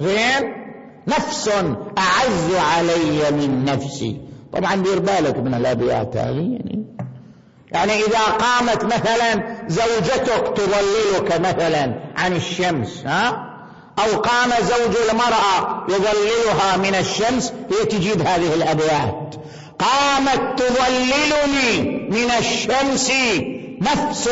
زين؟ 0.00 0.64
نفس 1.06 1.48
أعز 1.98 2.54
علي 2.54 3.30
من 3.30 3.64
نفسي. 3.64 4.20
طبعا 4.52 4.74
دير 4.74 4.98
بالك 4.98 5.36
من 5.36 5.54
الأبيات 5.54 6.16
هذه 6.16 6.52
يعني. 6.52 6.84
يعني 7.72 7.92
إذا 7.92 8.18
قامت 8.18 8.84
مثلا 8.84 9.58
زوجتك 9.68 10.56
تظللك 10.56 11.40
مثلا 11.40 12.00
عن 12.16 12.32
الشمس 12.32 13.02
ها؟ 13.06 13.50
أو 13.98 14.20
قام 14.20 14.50
زوج 14.50 14.96
المرأة 15.10 15.86
يظللها 15.88 16.76
من 16.76 16.94
الشمس 16.94 17.52
هي 17.52 17.84
تجيب 17.84 18.20
هذه 18.20 18.54
الأبيات. 18.54 19.34
قامت 19.78 20.62
تظللني 20.62 21.82
من 22.10 22.30
الشمس 22.38 23.10
نفس 23.80 24.28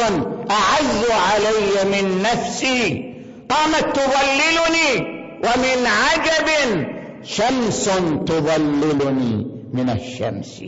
أعز 0.50 1.10
علي 1.10 1.90
من 1.90 2.22
نفسي. 2.22 3.12
قامت 3.48 3.96
تظللني 3.96 5.22
ومن 5.44 5.86
عجب 5.86 6.48
شمس 7.22 7.84
تظللني 8.26 9.46
من 9.72 9.90
الشمس. 9.90 10.64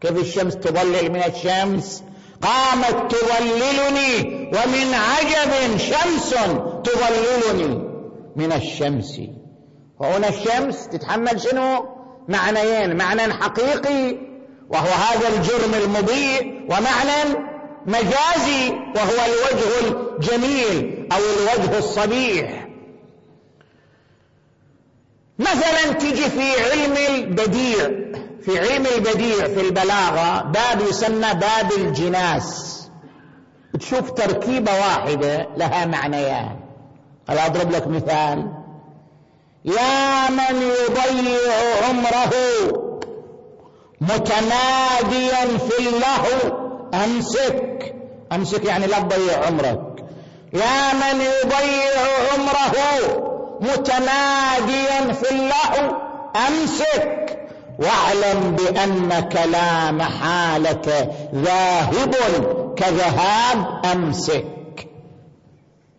كيف 0.00 0.18
الشمس 0.18 0.56
تظلل 0.56 1.12
من 1.12 1.22
الشمس؟ 1.22 2.04
قامت 2.42 3.14
تظللني 3.14 4.12
ومن 4.48 4.94
عجب 4.94 5.78
شمس 5.78 6.34
تظللني 6.84 7.88
من 8.36 8.52
الشمس. 8.52 9.20
وهنا 9.98 10.28
الشمس 10.28 10.88
تتحمل 10.88 11.40
شنو؟ 11.40 11.99
معنيين 12.30 12.96
معنى 12.96 13.32
حقيقي 13.32 14.16
وهو 14.68 14.88
هذا 14.88 15.28
الجرم 15.28 15.74
المضيء 15.84 16.66
ومعنى 16.68 17.50
مجازي 17.86 18.70
وهو 18.70 19.18
الوجه 19.26 19.96
الجميل 20.18 21.08
أو 21.12 21.18
الوجه 21.18 21.78
الصبيح. 21.78 22.66
مثلا 25.38 25.92
تجي 25.92 26.30
في 26.30 26.70
علم 26.70 26.96
البديع 27.14 27.90
في 28.42 28.58
علم 28.58 28.86
البديع 28.96 29.46
في 29.46 29.60
البلاغة 29.60 30.42
باب 30.42 30.80
يسمى 30.88 31.34
باب 31.34 31.72
الجناس. 31.78 32.80
تشوف 33.80 34.10
تركيبة 34.10 34.72
واحدة 34.72 35.48
لها 35.56 35.86
معنيان. 35.86 36.56
أنا 37.28 37.46
أضرب 37.46 37.70
لك 37.70 37.86
مثال. 37.86 38.59
يا 39.64 40.30
من 40.30 40.62
يضيع 40.62 41.52
عمره 41.88 42.32
متماديا 44.00 45.58
في 45.58 45.88
اللهو 45.88 46.56
أمسك. 46.94 47.94
أمسك 48.32 48.64
يعني 48.64 48.86
لا 48.86 48.98
تضيع 48.98 49.46
عمرك. 49.46 50.04
يا 50.52 50.92
من 50.92 51.20
يضيع 51.20 51.92
عمره 52.32 52.76
متماديا 53.60 55.12
في 55.12 55.30
اللهو 55.30 55.96
أمسك. 56.48 57.38
واعلم 57.78 58.56
بأنك 58.56 59.36
لا 59.52 59.92
محالة 59.92 61.12
ذاهب 61.34 62.14
كذهاب 62.76 63.80
أمسك. 63.92 64.88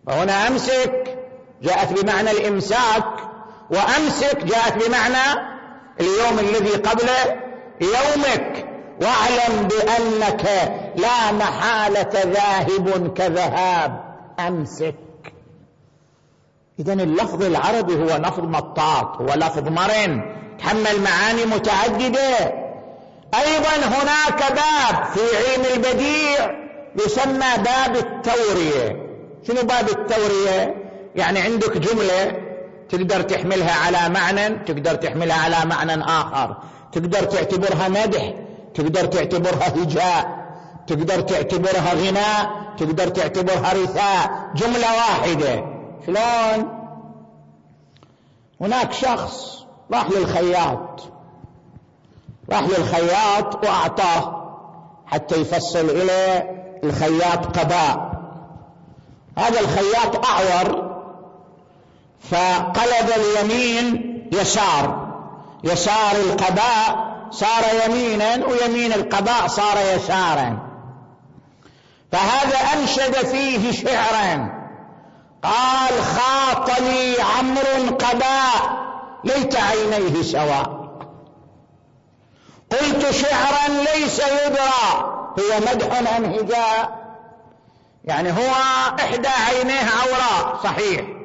وهنا 0.08 0.48
أمسك 0.48 1.18
جاءت 1.64 2.02
بمعنى 2.02 2.32
الإمساك. 2.32 3.31
وأمسك 3.72 4.44
جاءت 4.44 4.88
بمعنى 4.88 5.52
اليوم 6.00 6.40
الذي 6.40 6.70
قبل 6.70 7.10
يومك. 7.82 8.66
واعلم 9.02 9.68
بأنك 9.68 10.46
لا 10.96 11.32
محالة 11.32 12.10
ذاهب 12.14 13.14
كذهاب. 13.14 14.04
أمسك. 14.40 14.96
اذا 16.80 16.94
اللفظ 16.94 17.44
العربي 17.44 17.96
هو 17.96 18.18
لفظ 18.18 18.44
مطاط 18.44 19.22
هو 19.22 19.28
لفظ 19.36 19.68
مرن. 19.68 20.36
تحمل 20.60 21.02
معاني 21.04 21.46
متعددة. 21.46 22.62
أيضا 23.36 23.86
هناك 23.86 24.40
باب 24.40 25.06
في 25.14 25.22
علم 25.38 25.66
البديع 25.74 26.62
يسمى 27.06 27.64
باب 27.64 27.96
التورية. 27.96 29.12
شنو 29.48 29.62
باب 29.62 29.90
التورية؟ 29.90 30.76
يعني 31.16 31.40
عندك 31.40 31.78
جملة 31.78 32.51
تقدر 32.92 33.22
تحملها 33.22 33.74
على 33.86 34.10
معنى 34.14 34.50
تقدر 34.50 34.96
تحملها 34.96 35.38
على 35.38 35.70
معنى 35.70 36.04
آخر. 36.04 36.58
تقدر 36.92 37.24
تعتبرها 37.24 37.88
مدح 37.88 38.34
تقدر 38.74 39.06
تعتبرها 39.06 39.68
هجاء. 39.68 40.42
تقدر 40.88 41.22
تعتبرها 41.22 41.94
غناء 41.94 42.50
تقدر 42.78 43.08
تعتبرها 43.08 43.74
رثاء. 43.74 44.52
جملة 44.56 44.96
واحدة. 44.96 45.66
شلون؟ 46.06 46.82
هناك 48.62 48.94
شخص 48.94 49.66
راح 49.92 50.10
للخياط. 50.10 51.02
راح 52.52 52.62
للخياط 52.62 53.66
وأعطاه 53.66 54.42
حتى 55.06 55.36
يفصل 55.36 55.90
إلى 55.90 56.44
الخياط 56.84 57.60
قباء 57.60 58.12
هذا 59.38 59.60
الخياط 59.60 60.26
أعور. 60.26 60.81
فقلب 62.30 63.12
اليمين 63.16 64.12
يسار. 64.34 65.12
يسار 65.64 66.16
القباء 66.16 67.12
صار 67.32 67.64
يمينا 67.86 68.46
ويمين 68.46 68.94
القضاء 68.94 69.48
صار 69.48 69.78
يسارا. 69.96 70.60
فهذا 72.12 72.58
أنشد 72.58 73.16
فيه 73.16 73.72
شعرا. 73.72 74.62
قال 75.44 76.04
خاط 76.04 76.80
لي 76.80 77.16
عمرو 77.38 77.96
قباء 77.96 78.82
ليت 79.24 79.56
عينيه 79.56 80.22
سواء. 80.22 80.82
قلت 82.72 83.12
شعرا 83.12 83.68
ليس 83.68 84.20
يدرى. 84.20 85.22
هو 85.40 85.60
مدح 85.60 85.98
أم 86.18 86.26
هجاء 86.26 87.02
يعني 88.04 88.32
هو 88.32 88.52
إحدى 89.00 89.28
عينيه 89.28 89.82
عوراء 89.82 90.60
صحيح. 90.64 91.21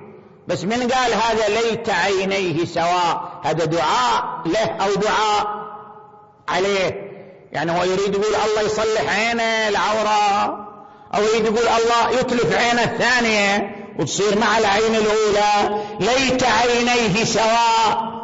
بس 0.48 0.64
من 0.64 0.88
قال 0.92 1.14
هذا 1.14 1.48
ليت 1.48 1.90
عينيه 1.90 2.64
سواء؟ 2.64 3.40
هذا 3.44 3.64
دعاء 3.64 4.42
له 4.46 4.76
أو 4.84 4.94
دعاء 4.94 5.46
عليه. 6.48 7.06
يعني 7.52 7.72
هو 7.72 7.84
يريد 7.84 8.14
يقول 8.14 8.34
الله 8.34 8.62
يصلح 8.62 9.18
عينه 9.18 9.68
العورة 9.68 10.44
أو 11.14 11.22
يريد 11.22 11.44
يقول 11.44 11.68
الله 11.68 12.20
يتلف 12.20 12.56
عينه 12.56 12.82
الثانية 12.82 13.76
وتصير 13.98 14.38
مع 14.38 14.58
العين 14.58 14.94
الأولى. 14.94 15.84
ليت 16.00 16.44
عينيه 16.44 17.24
سواء. 17.24 18.16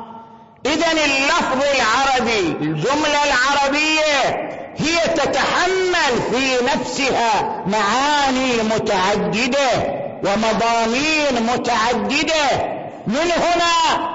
إذا 0.67 0.93
اللفظ 0.93 1.65
العربي 1.75 2.41
الجملة 2.41 3.19
العربية 3.25 4.53
هي 4.77 5.15
تتحمل 5.15 6.23
في 6.31 6.65
نفسها 6.65 7.65
معاني 7.67 8.63
متعددة. 8.63 10.02
ومضامين 10.25 11.47
متعددة. 11.53 12.73
من 13.07 13.17
هنا 13.17 14.09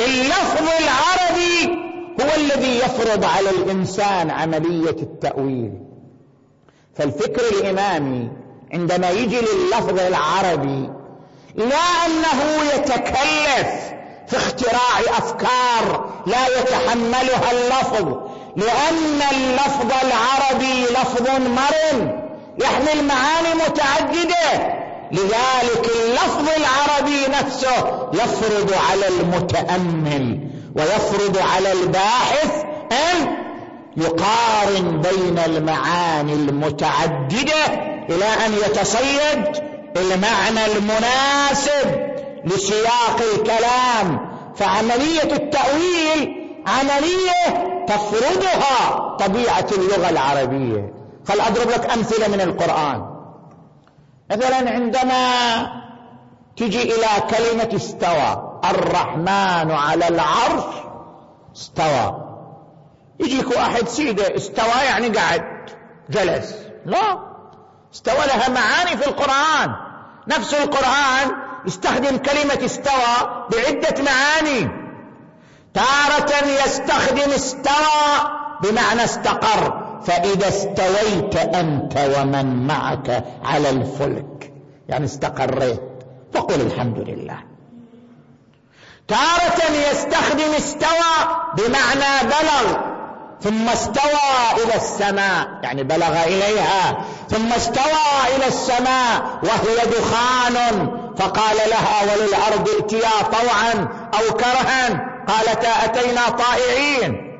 اللفظ 0.00 0.68
العربي 0.80 1.82
هو 2.20 2.34
الذي 2.36 2.78
يفرض 2.78 3.24
على 3.24 3.50
الإنسان 3.50 4.30
عملية 4.30 4.90
التأويل. 4.90 5.72
فالفكر 6.96 7.42
الإمامي 7.52 8.30
عندما 8.72 9.10
يجي 9.10 9.40
لللفظ 9.40 10.00
العربي 10.00 10.90
لا 11.54 12.06
أنه 12.06 12.64
يتكلف 12.74 13.92
في 14.28 14.36
اختراع 14.36 15.18
أفكار 15.18 16.10
لا 16.26 16.46
يتحملها 16.46 17.50
اللفظ 17.52 18.16
لأن 18.56 19.22
اللفظ 19.32 19.92
العربي 20.04 20.82
لفظ 20.84 21.28
مرن. 21.30 22.22
يحمل 22.58 23.04
معاني 23.04 23.54
متعددة. 23.54 24.81
لذلك 25.12 25.90
اللفظ 26.04 26.48
العربي 26.56 27.26
نفسه 27.28 28.08
يفرض 28.14 28.74
على 28.90 29.08
المتأمل 29.08 30.40
ويفرض 30.76 31.38
على 31.54 31.72
الباحث 31.72 32.64
أن 32.92 33.36
يقارن 33.96 35.00
بين 35.00 35.38
المعاني 35.38 36.32
المتعددة 36.32 37.64
إلى 38.08 38.24
أن 38.46 38.52
يتصيد 38.52 39.62
المعنى 39.96 40.66
المناسب 40.66 42.12
لسياق 42.44 43.20
الكلام 43.34 44.32
فعملية 44.56 45.32
التأويل 45.32 46.42
عملية 46.66 47.72
تفرضها 47.88 49.16
طبيعة 49.20 49.66
اللغة 49.72 50.10
العربية. 50.10 50.92
خل 51.28 51.40
أضرب 51.40 51.70
لك 51.70 51.90
أمثلة 51.92 52.28
من 52.28 52.40
القرآن. 52.40 53.11
مثلا 54.36 54.70
عندما 54.70 55.26
تجي 56.56 56.82
إلى 56.82 57.06
كلمة 57.30 57.76
استوى 57.76 58.60
الرحمن 58.70 59.70
على 59.70 60.08
العرش 60.08 60.64
استوى. 61.56 62.16
يجيك 63.20 63.56
واحد 63.56 63.88
سيدة 63.88 64.36
استوى 64.36 64.84
يعني 64.86 65.08
قعد 65.08 65.42
جلس. 66.10 66.54
لا 66.86 67.18
استوى 67.94 68.26
لها 68.26 68.48
معاني 68.48 68.96
في 68.96 69.06
القرآن. 69.06 69.74
نفس 70.28 70.54
القرآن 70.54 71.32
يستخدم 71.66 72.16
كلمة 72.16 72.64
استوى 72.64 73.46
بعدة 73.52 74.02
معاني. 74.02 74.70
تارة 75.74 76.46
يستخدم 76.64 77.30
استوى 77.30 78.30
بمعنى 78.62 79.04
استقر. 79.04 79.81
فإذا 80.06 80.48
استويت 80.48 81.36
أنت 81.36 81.98
ومن 82.18 82.66
معك 82.66 83.24
على 83.44 83.70
الفلك. 83.70 84.52
يعني 84.88 85.04
استقريت. 85.04 85.80
فقل 86.34 86.60
الحمد 86.60 86.98
لله. 86.98 87.38
تارة 89.08 89.72
يستخدم 89.90 90.54
استوى 90.56 91.14
بمعنى 91.56 92.28
بلغ. 92.28 92.76
ثم 93.40 93.68
استوى 93.68 94.64
إلى 94.64 94.74
السماء. 94.74 95.48
يعني 95.62 95.82
بلغ 95.82 96.22
إليها. 96.24 97.04
ثم 97.30 97.52
استوى 97.52 98.36
إلى 98.36 98.46
السماء 98.46 99.40
وهي 99.42 99.76
دخان. 99.86 100.88
فقال 101.16 101.56
لها 101.56 102.02
وللأرض 102.02 102.68
ائتيا 102.68 103.22
طوعا 103.22 103.88
أو 104.14 104.36
كرها. 104.36 105.08
قالتا 105.28 105.84
أتينا 105.84 106.28
طائعين. 106.28 107.31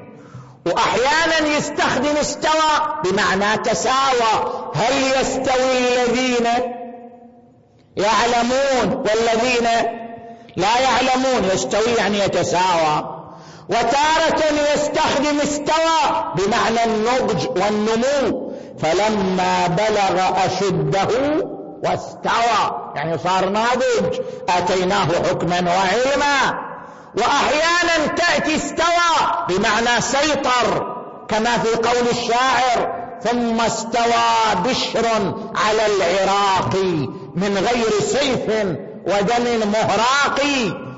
وأحيانا 0.66 1.56
يستخدم 1.56 2.16
استوى 2.20 3.02
بمعنى 3.04 3.58
تساوى. 3.58 4.70
هل 4.74 5.20
يستوي 5.20 5.78
الذين 5.78 6.46
يعلمون 7.96 8.96
والذين 8.96 9.68
لا 10.56 10.78
يعلمون؟ 10.78 11.50
يستوي 11.54 11.92
يعني 11.98 12.18
يتساوى. 12.18 13.18
وتارة 13.68 14.42
يستخدم 14.74 15.40
استوى 15.42 16.32
بمعنى 16.34 16.84
النضج 16.84 17.48
والنمو. 17.48 18.52
فلما 18.78 19.66
بلغ 19.66 20.46
أشده 20.46 21.08
واستوى 21.84 22.92
يعني 22.94 23.18
صار 23.18 23.48
ناضج 23.48 24.20
آتيناه 24.48 25.06
حكما 25.06 25.60
وعلما. 25.60 26.71
وأحيانا 27.16 28.06
تأتي 28.06 28.56
استوى 28.56 29.46
بمعنى 29.48 30.00
سيطر 30.00 30.96
كما 31.28 31.58
في 31.58 31.68
قول 31.68 32.08
الشاعر 32.10 33.02
ثم 33.22 33.60
استوى 33.60 34.62
بشر 34.64 35.06
على 35.54 35.86
العراق 35.86 36.76
من 37.34 37.56
غير 37.56 37.90
سيف 38.00 38.66
ودم 39.06 39.70
مهراق. 39.72 40.40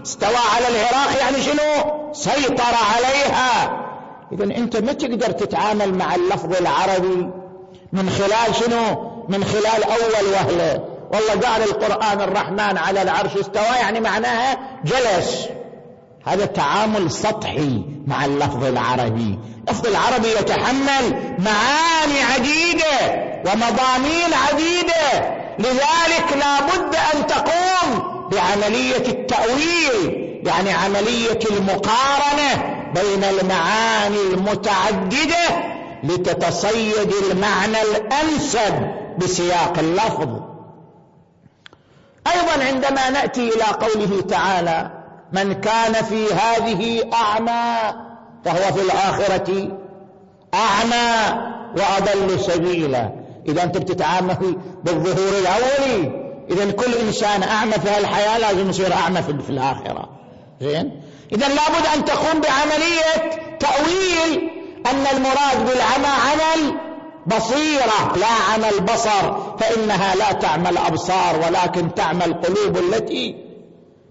استوى 0.07 0.37
على 0.57 0.69
العراق 0.69 1.21
يعني 1.21 1.43
شنو؟ 1.43 2.13
سيطر 2.13 2.75
عليها. 2.95 3.81
اذا 4.33 4.45
أنت 4.45 4.77
ما 4.77 4.93
تقدر 4.93 5.31
تتعامل 5.31 5.95
مع 5.95 6.15
اللفظ 6.15 6.57
العربي 6.57 7.31
من 7.93 8.11
خلال 8.11 8.55
شنو؟ 8.55 9.11
من 9.29 9.45
خلال 9.45 9.85
أول 9.85 10.33
وهلة. 10.33 10.85
والله 11.13 11.49
قال 11.49 11.63
القرآن 11.63 12.21
الرحمن 12.21 12.79
على 12.79 13.03
العرش 13.03 13.37
استوى 13.37 13.77
يعني 13.81 14.01
معناها 14.01 14.59
جلس. 14.85 15.49
هذا 16.25 16.45
تعامل 16.45 17.11
سطحي 17.11 17.85
مع 18.07 18.25
اللفظ 18.25 18.65
العربي. 18.65 19.39
اللفظ 19.69 19.87
العربي 19.87 20.29
يتحمل 20.29 21.37
معاني 21.39 22.23
عديدة 22.35 23.25
ومضامين 23.47 24.35
عديدة. 24.49 25.35
لذلك 25.59 26.37
لا 26.37 26.61
بد 26.61 26.97
أن 27.15 27.27
تقوم 27.27 28.15
بعملية 28.33 29.07
التأويل 29.09 30.25
يعني 30.47 30.73
عملية 30.73 31.39
المقارنة 31.51 32.75
بين 32.95 33.25
المعاني 33.25 34.21
المتعددة 34.33 35.75
لتتصيد 36.05 37.13
المعنى 37.31 37.83
الأنسب 37.83 38.95
بسياق 39.19 39.79
اللفظ. 39.79 40.29
أيضا 42.27 42.65
عندما 42.65 43.11
نأتي 43.11 43.49
إلى 43.49 43.63
قوله 43.63 44.21
تعالى 44.21 44.91
من 45.35 45.55
كان 45.55 45.93
في 45.93 46.27
هذه 46.33 47.11
أعمى 47.13 47.95
فهو 48.45 48.73
في 48.73 48.83
الآخرة 48.83 49.79
أعمى 50.55 51.41
وأضل 51.77 52.41
سبيلا. 52.41 53.11
إذا 53.49 53.63
أنت 53.63 53.79
بتتعامل 53.79 54.57
بالظهور 54.85 55.33
الأولي. 55.39 56.25
إذا 56.51 56.71
كل 56.71 56.95
إنسان 57.07 57.43
أعمى 57.43 57.73
في 57.73 57.91
هالحياة 57.91 58.39
لازم 58.39 58.71
يصير 58.71 58.93
أعمى 58.93 59.23
في 59.23 59.51
الآخرة. 59.51 60.09
زين؟ 60.61 61.03
إذا 61.33 61.49
لابد 61.49 61.87
أن 61.97 62.05
تقوم 62.05 62.41
بعملية 62.41 63.41
تأويل 63.61 64.51
أن 64.87 65.17
المراد 65.17 65.67
بالعمى 65.67 66.07
عمل 66.07 66.79
بصيرة 67.27 68.17
لا 68.17 68.27
عمل 68.53 68.81
بصر 68.85 69.57
فإنها 69.59 70.15
لا 70.15 70.33
تعمى 70.33 70.69
الابصار 70.69 71.37
ولكن 71.47 71.95
تعمى 71.95 72.25
القلوب 72.25 72.77
التي 72.77 73.37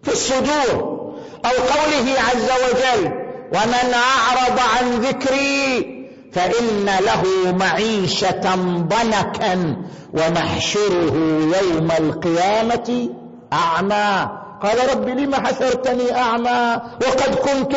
في 0.04 0.12
الصدور. 0.12 1.03
أو 1.46 1.52
قوله 1.52 2.16
عز 2.20 2.50
وجل 2.64 3.12
ومن 3.54 3.94
اعرض 3.94 4.60
عن 4.60 4.92
ذكري 4.92 5.94
فان 6.34 6.86
له 6.86 7.52
معيشه 7.52 8.56
ضنكا 8.78 9.76
ونحشره 10.14 11.16
يوم 11.62 11.92
القيامه 12.00 13.10
اعمى. 13.54 14.30
قال 14.64 14.90
رب 14.92 15.10
لم 15.10 15.36
حشرتني 15.36 16.18
اعمى؟ 16.18 16.82
وقد 17.02 17.36
كنت 17.36 17.76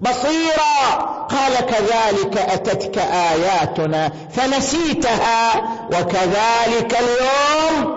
بصيرا. 0.00 1.00
قال 1.30 1.66
كذلك 1.66 2.38
اتتك 2.38 2.98
اياتنا 2.98 4.12
فنسيتها 4.30 5.54
وكذلك 5.86 6.96
اليوم 7.00 7.96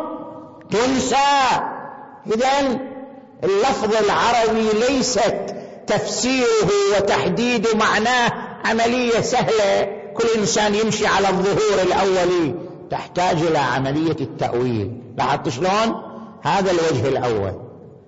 تنسى. 0.72 1.16
اذا 2.28 2.80
اللفظ 3.44 3.96
العربي 3.96 4.70
ليست 4.88 5.56
تفسيره 5.88 6.70
وتحديد 6.98 7.68
معناه 7.76 8.32
عملية 8.66 9.22
سهلة. 9.22 10.00
كل 10.14 10.28
إنسان 10.40 10.76
يمشي 10.76 11.08
على 11.08 11.30
الظهور 11.30 11.82
الاولي 11.84 12.56
تحتاج 12.92 13.42
إلى 13.42 13.58
عملية 13.58 14.18
التأويل. 14.22 15.02
لاحظت 15.18 15.50
شلون؟ 15.50 16.02
هذا 16.42 16.72
الوجه 16.72 17.08
الأول. 17.08 17.54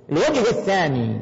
الوجه 0.09 0.49
الثاني. 0.49 1.21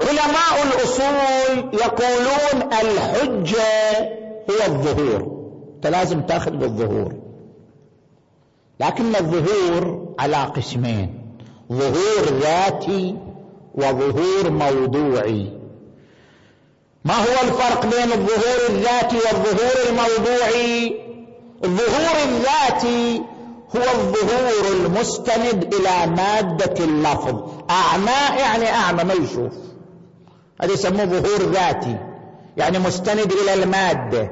علماء 0.00 0.62
الأصول 0.62 1.80
يقولون 1.80 2.72
الحجة 2.72 3.98
هو 4.50 4.66
الظهور. 4.66 5.44
أنت 5.76 5.86
لازم 5.86 6.20
تأخذ 6.20 6.50
بالظهور. 6.50 7.14
لكن 8.80 9.16
الظهور 9.16 10.14
على 10.18 10.36
قسمين. 10.36 11.23
ظهور 11.72 12.38
ذاتي 12.40 13.16
وظهور 13.74 14.50
موضوعي. 14.50 15.52
ما 17.04 17.14
هو 17.14 17.48
الفرق 17.48 17.86
بين 17.86 18.12
الظهور 18.12 18.68
الذاتي 18.68 19.16
والظهور 19.16 19.76
الموضوعي؟ 19.88 20.96
الظهور 21.64 22.16
الذاتي 22.24 23.22
هو 23.76 23.82
الظهور 23.82 24.72
المستند 24.72 25.74
إلى 25.74 26.06
مادة 26.06 26.84
اللفظ. 26.84 27.42
أعمى 27.70 28.38
يعني 28.40 28.70
أعمى 28.70 29.04
ما 29.04 29.14
يشوف. 29.14 29.52
هذا 30.60 30.72
يسموه 30.72 31.04
ظهور 31.04 31.50
ذاتي 31.52 31.96
يعني 32.56 32.78
مستند 32.78 33.32
إلى 33.32 33.54
المادة. 33.54 34.30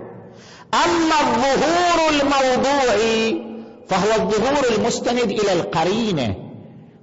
أما 0.74 1.20
الظهور 1.20 2.10
الموضوعي 2.10 3.42
فهو 3.88 4.22
الظهور 4.22 4.78
المستند 4.78 5.30
إلى 5.30 5.52
القرينة. 5.52 6.51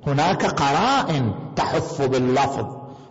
هناك 0.08 0.46
قرائن 0.46 1.34
تحف 1.56 2.02
باللفظ. 2.02 2.66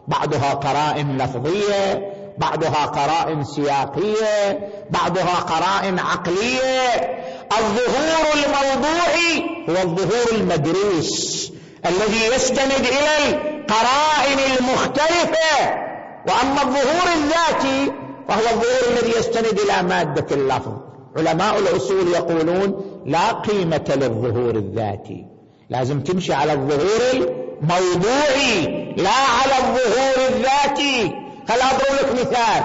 بعضها 0.08 0.54
قرائن 0.54 1.18
لفظية 1.18 2.12
بعضها 2.38 2.86
قرائن 2.86 3.44
سياقية 3.44 4.68
بعضها 4.90 5.34
قرائن 5.34 5.98
عقلية. 5.98 7.18
الظهور 7.58 8.26
الموضوعي 8.44 9.44
هو 9.68 9.82
الظهور 9.82 10.40
المدروس 10.40 11.52
الذي 11.86 12.34
يستند 12.34 12.86
إلى 12.86 13.28
القرائن 13.28 14.38
المختلفة. 14.58 15.88
وأما 16.28 16.62
الظهور 16.62 17.06
الذاتي 17.16 17.92
فهو 18.28 18.40
الظهور 18.40 18.98
الذي 18.98 19.10
يستند 19.18 19.58
إلى 19.58 19.88
مادة 19.88 20.36
اللفظ. 20.36 20.72
علماء 21.16 21.58
الأصول 21.58 22.08
يقولون 22.08 22.84
لا 23.06 23.32
قيمة 23.32 23.84
للظهور 23.96 24.54
الذاتي. 24.54 25.37
لازم 25.70 26.00
تمشي 26.00 26.32
على 26.32 26.52
الظهور 26.52 27.28
الموضوعي 27.62 28.94
لا 28.96 29.10
على 29.10 29.52
الظهور 29.58 30.28
الذاتي. 30.28 31.12
هل 31.48 31.60
أضرب 31.60 31.94
لك 32.00 32.20
مثال؟ 32.20 32.64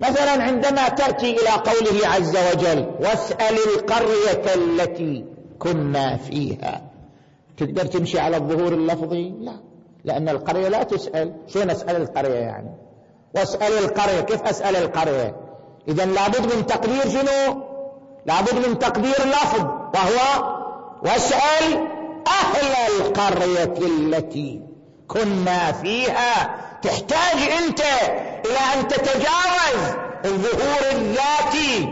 مثلا 0.00 0.42
عندما 0.42 0.88
تأتي 0.88 1.30
إلى 1.30 1.50
قوله 1.50 2.08
عز 2.08 2.36
وجل 2.36 2.86
واسأل 3.00 3.56
القرية 3.74 4.54
التي 4.54 5.24
كنا 5.58 6.16
فيها. 6.16 6.82
تقدر 7.56 7.86
تمشي 7.86 8.18
على 8.18 8.36
الظهور 8.36 8.72
اللفظي؟ 8.72 9.34
لا 9.40 9.52
لأن 10.04 10.28
القرية 10.28 10.68
لا 10.68 10.82
تسأل. 10.82 11.34
شلون 11.46 11.70
اسال 11.70 11.96
القرية 11.96 12.34
يعني؟ 12.34 12.70
واسأل 13.34 13.72
القرية. 13.84 14.20
كيف 14.20 14.42
أسأل 14.42 14.76
القرية؟ 14.76 15.36
اذا 15.88 16.04
لابد 16.04 16.54
من 16.54 16.66
تقدير 16.66 17.08
شنو؟ 17.08 17.62
لابد 18.26 18.68
من 18.68 18.78
تقدير 18.78 19.16
لفظ 19.26 19.64
وهو 19.94 20.57
واسأل 21.02 21.88
أهل 22.26 22.90
القرية 23.00 23.86
التي 23.86 24.60
كنا 25.08 25.72
فيها. 25.72 26.54
تحتاج 26.82 27.52
أنت 27.62 27.80
إلى 28.46 28.58
أن 28.74 28.88
تتجاوز 28.88 29.94
الظهور 30.24 30.90
الذاتي 30.92 31.88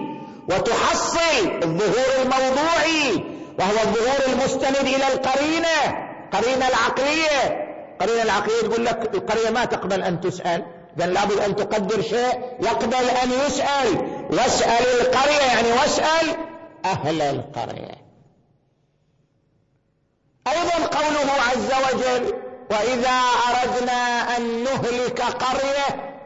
وتحصل 0.50 1.62
الظهور 1.62 2.22
الموضوعي 2.22 3.24
وهو 3.58 3.82
الظهور 3.84 4.34
المستند 4.34 4.86
إلى 4.86 5.06
القرينة 5.14 6.06
قرينة 6.32 6.68
العقلية. 6.68 7.66
قرينة 8.00 8.22
العقلية 8.22 8.60
تقول 8.62 8.84
لك 8.84 9.14
القرية 9.14 9.50
ما 9.50 9.64
تقبل 9.64 10.02
أن 10.02 10.20
تسأل 10.20 10.64
اذا 10.98 11.06
لابد 11.06 11.38
أن 11.38 11.56
تقدر 11.56 12.02
شيء 12.02 12.40
يقبل 12.60 12.94
أن 12.94 13.30
يسأل. 13.46 14.08
واسأل 14.30 15.00
القرية 15.00 15.46
يعني 15.54 15.72
واسأل 15.72 16.36
أهل 16.84 17.22
القرية. 17.22 18.05
أيضا 20.48 20.86
قوله 20.86 21.32
عز 21.50 21.70
وجل 21.86 22.34
وإذا 22.70 23.20
أردنا 23.48 24.36
أن 24.36 24.64
نهلك 24.64 25.22
قرية 25.22 26.16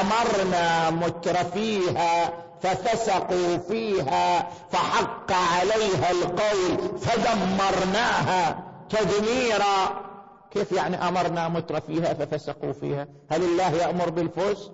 أمرنا 0.00 0.90
مترفيها 0.90 2.30
ففسقوا 2.62 3.58
فيها 3.68 4.48
فحق 4.72 5.32
عليها 5.32 6.10
القول 6.10 6.98
فدمرناها 7.00 8.58
تدميرا. 8.90 10.04
كيف 10.50 10.72
يعني 10.72 11.08
أمرنا 11.08 11.48
مترفيها 11.48 12.14
ففسقوا 12.14 12.72
فيها؟ 12.72 13.06
هل 13.30 13.42
الله 13.42 13.70
يأمر 13.70 14.10
بالفسق؟ 14.10 14.72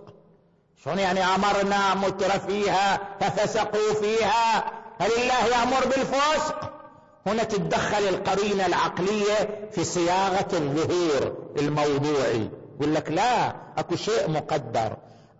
شلون 0.84 0.98
يعني 0.98 1.24
أمرنا 1.24 1.94
مترفيها 1.94 3.00
ففسقوا 3.20 3.94
فيها؟ 4.00 4.64
هل 5.00 5.10
الله 5.12 5.46
يأمر 5.46 5.84
بالفسق؟ 5.84 6.79
هنا 7.26 7.42
تتدخل 7.42 8.08
القرينة 8.08 8.66
العقلية 8.66 9.68
في 9.72 9.84
صياغة 9.84 10.48
الظهور 10.52 11.36
الموضوعي. 11.58 12.50
يقول 12.80 12.94
لك 12.94 13.10
لا 13.10 13.56
أكو 13.78 13.96
شيء 13.96 14.30
مقدر. 14.30 14.96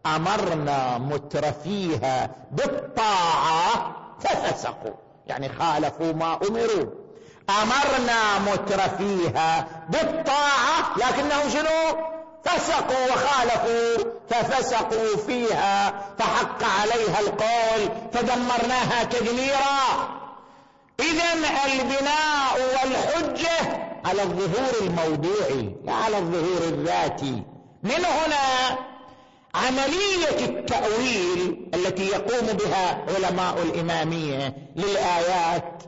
أمرنا 0.06 0.98
مترفيها 0.98 2.30
بالطاعة 2.50 3.96
ففسقوا. 4.20 4.94
يعني 5.26 5.48
خالفوا 5.48 6.12
ما 6.12 6.38
أمروا. 6.48 6.86
أمرنا 7.50 8.38
مترفيها 8.52 9.66
بالطاعة 9.88 10.96
لكنهم 10.96 11.50
شنو؟ 11.50 12.02
فسقوا 12.44 13.06
وخالفوا. 13.12 14.12
ففسقوا 14.30 15.16
فيها 15.26 15.90
فحق 16.18 16.64
عليها 16.80 17.20
القول 17.20 17.96
فدمرناها 18.12 19.04
تدميرا. 19.04 20.19
اذا 21.00 21.30
البناء 21.66 22.54
والحجة 22.72 23.90
على 24.04 24.22
الظهور 24.22 24.70
الموضوعي 24.80 25.74
لا 25.84 25.92
على 25.92 26.18
الظهور 26.18 26.62
الذاتي. 26.68 27.42
من 27.82 28.04
هنا 28.04 28.78
عملية 29.54 30.44
التأويل 30.44 31.70
التي 31.74 32.06
يقوم 32.06 32.46
بها 32.46 33.04
علماء 33.16 33.62
الإمامية 33.62 34.54
للآيات 34.76 35.82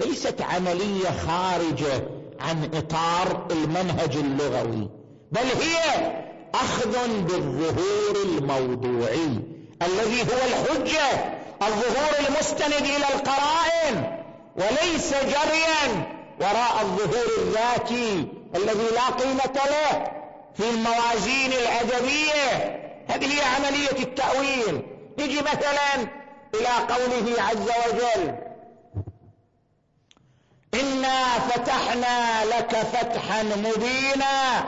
ليست 0.00 0.42
عملية 0.42 1.10
خارجة 1.26 2.02
عن 2.40 2.70
إطار 2.74 3.46
المنهج 3.50 4.16
اللغوي 4.16 4.88
بل 5.32 5.62
هي 5.62 6.12
أخذ 6.54 7.08
بالظهور 7.22 8.16
الموضوعي 8.24 9.40
الذي 9.82 10.22
هو 10.22 10.38
الحجة 10.46 11.34
الظهور 11.62 12.28
المستند 12.28 12.86
إلى 12.86 13.04
القرائن. 13.14 14.19
وليس 14.56 15.14
جريا 15.14 16.06
وراء 16.40 16.82
الظهور 16.82 17.26
الذاتي 17.38 18.28
الذي 18.54 18.94
لا 18.94 19.06
قيمة 19.06 19.54
له 19.54 20.12
في 20.54 20.70
الموازين 20.70 21.52
الأدبية. 21.52 22.80
هذه 23.08 23.38
هي 23.38 23.44
عملية 23.44 24.02
التأويل. 24.02 24.82
نجي 25.18 25.40
مثلا 25.40 25.94
إلى 26.54 26.94
قوله 26.94 27.42
عز 27.42 27.70
وجل 27.86 28.34
إنا 30.74 31.38
فتحنا 31.38 32.44
لك 32.44 32.76
فتحا 32.76 33.42
مبينا 33.42 34.64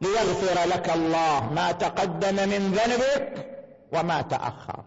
ليغفر 0.00 0.68
لك 0.68 0.90
الله 0.94 1.52
ما 1.52 1.72
تقدم 1.72 2.34
من 2.34 2.72
ذنبك 2.72 3.46
وما 3.92 4.22
تأخر. 4.22 4.84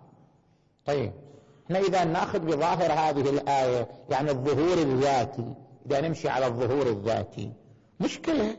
طيب. 0.86 1.26
إحنا 1.68 1.80
إذا 1.80 2.03
نأخذ 2.03 2.39
بظاهر 2.39 2.91
هذه 2.91 3.30
الآية 3.30 3.88
يعني 4.09 4.32
الظهور 4.32 4.74
الذاتي 4.78 5.53
إذا 5.86 6.01
نمشي 6.01 6.30
على 6.30 6.45
الظهور 6.45 6.88
الذاتي. 6.88 7.51
مشكلة 7.99 8.57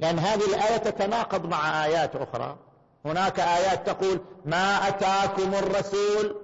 لأن 0.00 0.18
هذه 0.18 0.44
الآية 0.44 0.76
تتناقض 0.76 1.46
مع 1.46 1.84
آيات 1.84 2.16
أخرى. 2.16 2.56
هناك 3.04 3.40
آيات 3.40 3.86
تقول 3.86 4.20
ما 4.44 4.88
أتاكم 4.88 5.54
الرسول 5.54 6.36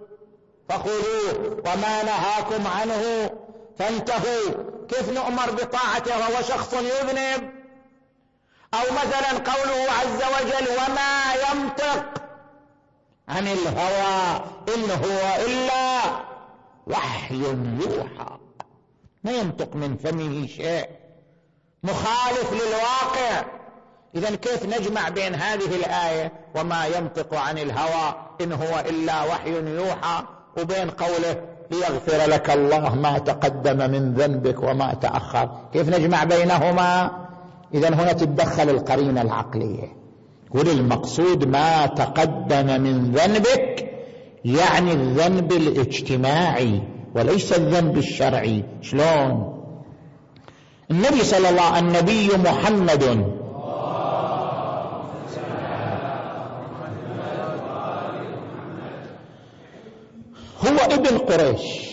فخذوه 0.68 1.56
وما 1.58 2.02
نهاكم 2.02 2.66
عنه 2.66 3.30
فانتهوا. 3.78 4.54
كيف 4.88 5.12
نؤمر 5.12 5.50
بطاعته 5.50 6.18
وهو 6.18 6.42
شخص 6.42 6.74
يذنب؟ 6.74 7.50
أو 8.74 8.92
مثلا 8.92 9.52
قوله 9.52 9.92
عز 9.92 10.22
وجل 10.34 10.68
وما 10.68 11.34
ينطق 11.34 12.25
عن 13.28 13.46
الهوى 13.46 14.44
إن 14.74 14.90
هو 14.90 15.44
إلا 15.46 16.00
وحي 16.86 17.34
يوحى. 17.80 18.38
ما 19.24 19.32
ينطق 19.32 19.76
من 19.76 19.96
فمه 19.96 20.46
شيء. 20.46 20.88
مخالف 21.82 22.52
للواقع. 22.52 23.44
إذا 24.14 24.34
كيف 24.34 24.66
نجمع 24.66 25.08
بين 25.08 25.34
هذه 25.34 25.76
الآية 25.76 26.32
وما 26.54 26.86
ينطق 26.86 27.34
عن 27.34 27.58
الهوى 27.58 28.14
إن 28.40 28.52
هو 28.52 28.84
إلا 28.88 29.24
وحي 29.24 29.50
يوحى 29.50 30.22
وبين 30.58 30.90
قوله 30.90 31.42
ليغفر 31.70 32.30
لك 32.30 32.50
الله 32.50 32.94
ما 32.94 33.18
تقدم 33.18 33.90
من 33.90 34.14
ذنبك 34.14 34.62
وما 34.62 34.94
تأخر؟ 34.94 35.48
كيف 35.72 35.88
نجمع 35.88 36.24
بينهما؟ 36.24 37.10
إذا 37.74 37.88
هنا 37.88 38.12
تتدخل 38.12 38.70
القرينة 38.70 39.22
العقلية. 39.22 40.05
قل 40.54 40.68
المقصود 40.68 41.48
ما 41.48 41.86
تقدم 41.86 42.80
من 42.80 43.12
ذنبك 43.12 43.90
يعني 44.44 44.92
الذنب 44.92 45.52
الاجتماعي 45.52 46.82
وليس 47.14 47.52
الذنب 47.52 47.98
الشرعي. 47.98 48.64
شلون؟ 48.82 49.56
النبي 50.90 51.24
صلى 51.24 51.48
الله 51.48 51.62
عليه 51.62 51.78
النبي 51.78 52.28
محمد. 52.36 53.04
هو 60.64 60.78
ابن 60.90 61.18
قريش 61.18 61.86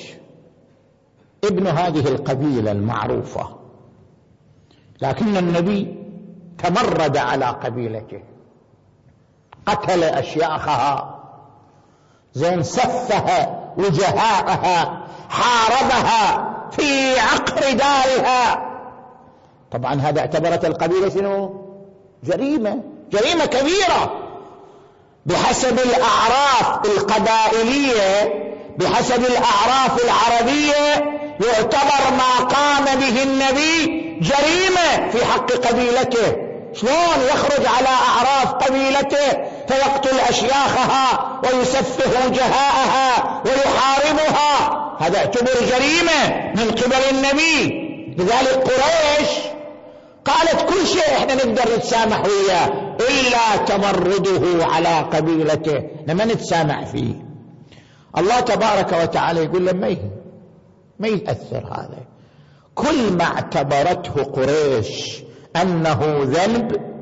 ابن 1.43 1.67
هذه 1.67 2.07
القبيلة 2.07 2.71
المعروفة. 2.71 3.49
لكن 5.01 5.37
النبي 5.37 5.95
تمرد 6.57 7.17
على 7.17 7.45
قبيلته. 7.45 8.32
قتل 9.65 10.03
أشياخها 10.03 11.19
زين 12.33 12.63
سفه 12.63 13.47
وجهاءها 13.77 15.07
حاربها 15.29 16.49
في 16.71 17.19
عقر 17.19 17.71
دارها. 17.71 18.69
طبعا 19.71 20.01
هذا 20.01 20.19
اعتبرت 20.19 20.65
القبيلة 20.65 21.09
شنو؟ 21.09 21.63
جريمة 22.23 22.79
جريمة 23.11 23.45
كبيرة. 23.45 24.19
بحسب 25.25 25.79
الأعراف 25.79 26.85
القبائلية 26.85 28.43
بحسب 28.77 29.25
الأعراف 29.25 30.03
العربية 30.05 31.13
يعتبر 31.47 32.17
ما 32.17 32.45
قام 32.45 32.85
به 32.85 33.23
النبي 33.23 34.03
جريمة 34.21 35.09
في 35.11 35.25
حق 35.25 35.51
قبيلته. 35.51 36.35
شلون 36.73 37.27
يخرج 37.33 37.65
على 37.77 37.87
أعراف 37.87 38.53
قبيلته؟ 38.53 39.52
فيقتل 39.67 40.19
أشياخها 40.19 41.39
ويسفه 41.43 42.29
جهاءها 42.29 43.41
ويحاربها. 43.45 44.83
هذا 44.99 45.17
اعتبر 45.17 45.51
جريمة 45.51 46.51
من 46.55 46.71
قبل 46.71 47.17
النبي. 47.17 47.83
لذلك 48.17 48.53
قريش 48.53 49.29
قالت 50.25 50.61
كل 50.69 50.87
شيء 50.87 51.17
إحنا 51.17 51.35
نقدر 51.35 51.75
نتسامح 51.77 52.23
وياه 52.25 52.95
إلا 53.09 53.65
تمرده 53.65 54.65
على 54.65 54.99
قبيلته. 54.99 55.83
لما 56.07 56.25
نتسامح 56.25 56.85
فيه. 56.85 57.13
الله 58.17 58.39
تبارك 58.39 58.93
وتعالى 59.01 59.43
يقول 59.43 59.65
لما 59.65 59.89
ما 59.89 59.97
ما 60.99 61.07
يأثر 61.07 61.65
هذا. 61.71 62.03
كل 62.75 63.13
ما 63.13 63.23
اعتبرته 63.23 64.23
قريش 64.23 65.23
أنه 65.55 66.17
ذنب 66.23 66.92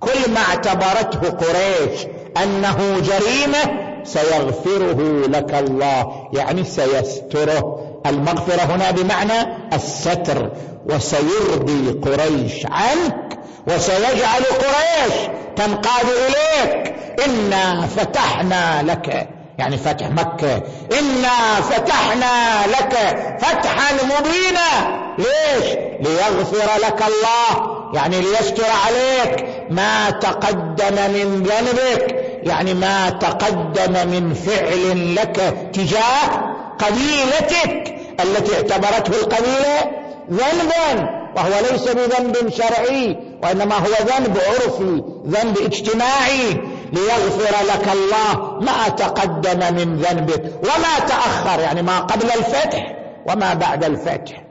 كل 0.00 0.30
ما 0.34 0.40
اعتبرته 0.40 1.30
قريش 1.30 2.06
أنه 2.42 3.00
جريمة 3.00 3.86
سيغفره 4.04 5.26
لك 5.28 5.54
الله. 5.54 6.28
يعني 6.32 6.64
سيستره. 6.64 7.80
المغفرة 8.06 8.62
هنا 8.62 8.90
بمعنى 8.90 9.56
الستر. 9.72 10.50
وسيرضي 10.86 11.90
قريش 12.04 12.66
عنك 12.66 13.38
وسيجعل 13.66 14.42
قريش 14.44 15.14
تنقاد 15.56 16.06
إليك. 16.26 16.94
إنا 17.26 17.86
فتحنا 17.86 18.82
لك. 18.82 19.28
يعني 19.58 19.76
فتح 19.76 20.10
مكة. 20.10 20.62
إنا 20.98 21.60
فتحنا 21.70 22.66
لك 22.66 22.94
فتحا 23.40 23.94
مبينا. 23.94 24.96
ليش؟ 25.18 25.66
ليغفر 26.00 26.86
لك 26.86 27.02
الله. 27.02 27.75
يعني 27.96 28.20
ليستر 28.20 28.64
عليك 28.86 29.46
ما 29.70 30.10
تقدم 30.10 30.94
من 30.94 31.42
ذنبك 31.42 32.24
يعني 32.42 32.74
ما 32.74 33.10
تقدم 33.10 33.92
من 33.92 34.34
فعل 34.34 35.14
لك 35.14 35.54
تجاه 35.72 36.56
قبيلتك 36.78 37.94
التي 38.20 38.54
اعتبرته 38.54 39.20
القبيلة 39.20 40.06
ذنبا 40.30 41.08
وهو 41.36 41.52
ليس 41.70 41.88
بذنب 41.88 42.48
شرعي 42.48 43.16
وإنما 43.42 43.74
هو 43.74 43.92
ذنب 44.00 44.38
عرفي 44.48 45.02
ذنب 45.26 45.58
اجتماعي. 45.58 46.60
ليغفر 46.92 47.66
لك 47.66 47.88
الله 47.92 48.60
ما 48.60 48.88
تقدم 48.88 49.74
من 49.74 49.96
ذنبك 49.96 50.42
وما 50.62 51.06
تأخر 51.08 51.60
يعني 51.60 51.82
ما 51.82 51.98
قبل 51.98 52.26
الفتح 52.26 52.96
وما 53.26 53.54
بعد 53.54 53.84
الفتح. 53.84 54.44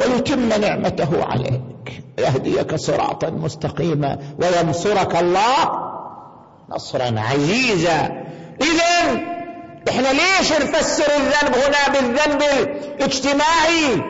ويتم 0.00 0.48
نعمته 0.48 1.24
عليك. 1.24 1.60
يهديك 2.18 2.74
صراطا 2.74 3.30
مستقيما 3.30 4.18
وينصرك 4.38 5.16
الله 5.16 5.70
نصرا 6.70 7.20
عزيزا. 7.20 8.24
اذا 8.62 9.20
إحنا 9.88 10.08
ليش 10.12 10.52
نفسر 10.52 11.04
الذنب 11.16 11.54
هنا 11.54 12.00
بالذنب 12.00 12.42
الاجتماعي؟ 12.98 14.02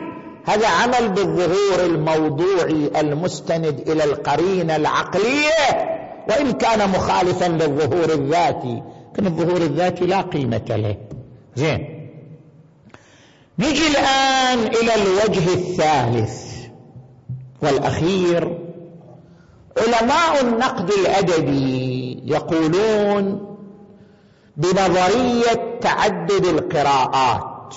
هذا 0.45 0.69
عمل 0.69 1.09
بالظهور 1.09 1.81
الموضوعي 1.85 2.91
المستند 3.01 3.89
إلى 3.89 4.05
القرينة 4.05 4.77
العقلية 4.77 5.99
وإن 6.29 6.53
كان 6.53 6.91
مخالفا 6.91 7.45
للظهور 7.45 8.13
الذاتي 8.13 8.83
لكن 9.13 9.27
الظهور 9.27 9.57
الذاتي 9.57 10.07
لا 10.07 10.21
قيمة 10.21 10.65
له. 10.69 10.97
زين. 11.57 12.11
نجي 13.59 13.87
الآن 13.87 14.59
إلى 14.59 14.95
الوجه 14.95 15.53
الثالث. 15.53 16.48
والأخير 17.63 18.59
علماء 19.79 20.41
النقد 20.41 20.91
الأدبي 20.91 22.23
يقولون 22.25 23.57
بنظرية 24.57 25.79
تعدد 25.81 26.45
القراءات. 26.45 27.75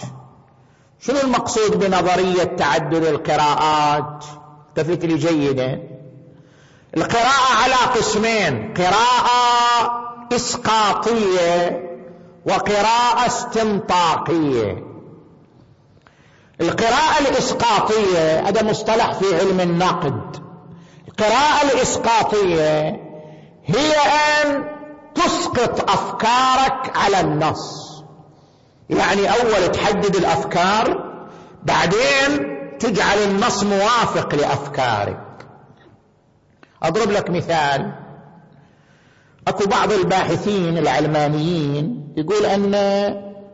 شنو 1.00 1.18
المقصود 1.24 1.80
بنظرية 1.80 2.44
تعدد 2.44 3.04
القراءات؟ 3.04 4.26
التفت 4.70 5.06
لي 5.06 5.16
جيدا 5.18 5.80
القراءة 6.98 7.54
على 7.64 7.74
قسمين 7.96 8.74
قراءة 8.74 10.02
إسقاطية 10.36 11.82
وقراءة 12.46 13.26
استنطاقية. 13.26 14.91
القراءة 16.62 17.22
الإسقاطية 17.22 18.48
هذا 18.50 18.64
مصطلح 18.64 19.14
في 19.14 19.36
علم 19.40 19.60
النقد 19.60 20.36
القراءة 21.08 21.72
الإسقاطية 21.74 23.02
هي 23.66 23.94
أن 23.94 24.64
تسقط 25.16 25.90
أفكارك 25.90 26.98
على 26.98 27.20
النص. 27.20 27.92
يعني 28.90 29.30
أول 29.30 29.72
تحدد 29.72 30.16
الأفكار 30.16 31.12
بعدين 31.64 32.58
تجعل 32.80 33.18
النص 33.18 33.64
موافق 33.64 34.36
لأفكارك. 34.36 35.48
أضرب 36.84 37.12
لك 37.12 37.30
مثال. 37.30 37.94
أكو 39.48 39.66
بعض 39.66 39.92
الباحثين 39.92 40.78
العلمانيين 40.78 42.14
يقول 42.18 42.46
أن 42.46 42.76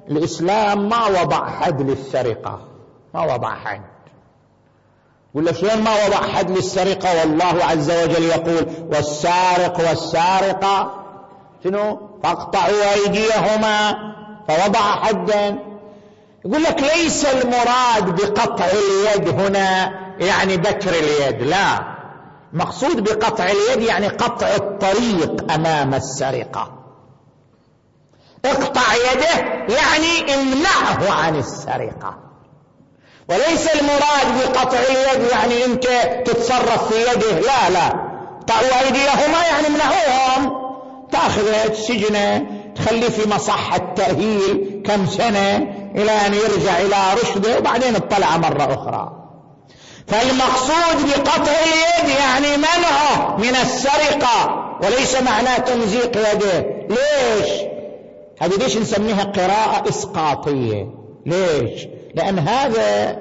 الإسلام 0.10 0.90
ما 0.90 1.08
وضع 1.08 1.50
حد 1.50 1.82
للسرقة. 1.82 2.77
ما 3.14 3.34
وضع 3.34 3.56
حد. 3.56 3.82
ولا 5.34 5.54
شلون 5.54 5.82
ما 5.82 6.06
وضع 6.06 6.28
حد 6.28 6.52
للسرقة؟ 6.52 7.20
والله 7.20 7.66
عز 7.66 7.92
وجل 7.92 8.24
يقول 8.24 8.68
والسارق 8.92 9.80
والسارقة 9.90 11.04
شنو؟ 11.64 12.10
فاقطعوا 12.24 12.94
أيديهما 12.94 13.94
فوضع 14.48 14.80
حدا. 14.80 15.60
يقول 16.46 16.64
لك 16.64 16.82
ليس 16.96 17.26
المراد 17.26 18.22
بقطع 18.22 18.66
اليد 18.66 19.30
هنا 19.30 19.92
يعني 20.20 20.58
بتر 20.58 20.92
اليد 20.92 21.42
لا. 21.42 21.98
مقصود 22.54 23.04
بقطع 23.04 23.44
اليد 23.46 23.82
يعني 23.82 24.08
قطع 24.08 24.48
الطريق 24.56 25.52
أمام 25.52 25.94
السرقة. 25.94 26.74
اقطع 28.46 28.94
يده 28.94 29.44
يعني 29.76 30.34
امنعه 30.34 31.12
عن 31.12 31.36
السرقة. 31.36 32.27
وليس 33.30 33.68
المراد 33.68 34.42
بقطع 34.42 34.78
اليد 34.78 35.32
يعني 35.32 35.66
انت 35.66 35.88
تتصرف 36.26 36.94
في 36.94 37.02
يده. 37.02 37.40
لا 37.40 37.70
لا. 37.70 38.08
قطعوا 38.42 38.86
أيديهما 38.86 39.46
يعني 39.48 39.68
منعوهم. 39.70 40.68
تاخذه 41.12 41.68
تسجنه 41.68 42.46
تخليه 42.76 43.10
في 43.10 43.30
مصحة 43.30 43.78
تأهيل 43.96 44.82
كم 44.86 45.06
سنة 45.06 45.58
إلى 45.96 46.12
أن 46.12 46.34
يرجع 46.34 46.80
إلى 46.80 46.96
رشده 47.24 47.58
وبعدين 47.58 47.96
اطلع 47.96 48.38
مرة 48.38 48.74
أخرى. 48.74 49.12
فالمقصود 50.08 51.10
بقطع 51.10 51.52
اليد 51.52 52.10
يعني 52.20 52.58
منعه 52.58 53.38
من 53.38 53.56
السرقة 53.56 54.64
وليس 54.84 55.22
معناه 55.22 55.58
تمزيق 55.58 56.18
يده. 56.18 56.66
ليش؟ 56.90 57.50
هذه 58.42 58.56
ليش 58.58 58.78
نسميها 58.78 59.24
قراءة 59.24 59.90
إسقاطية؟ 59.90 60.88
ليش؟ 61.26 61.88
لأن 62.18 62.40
هذا 62.40 63.18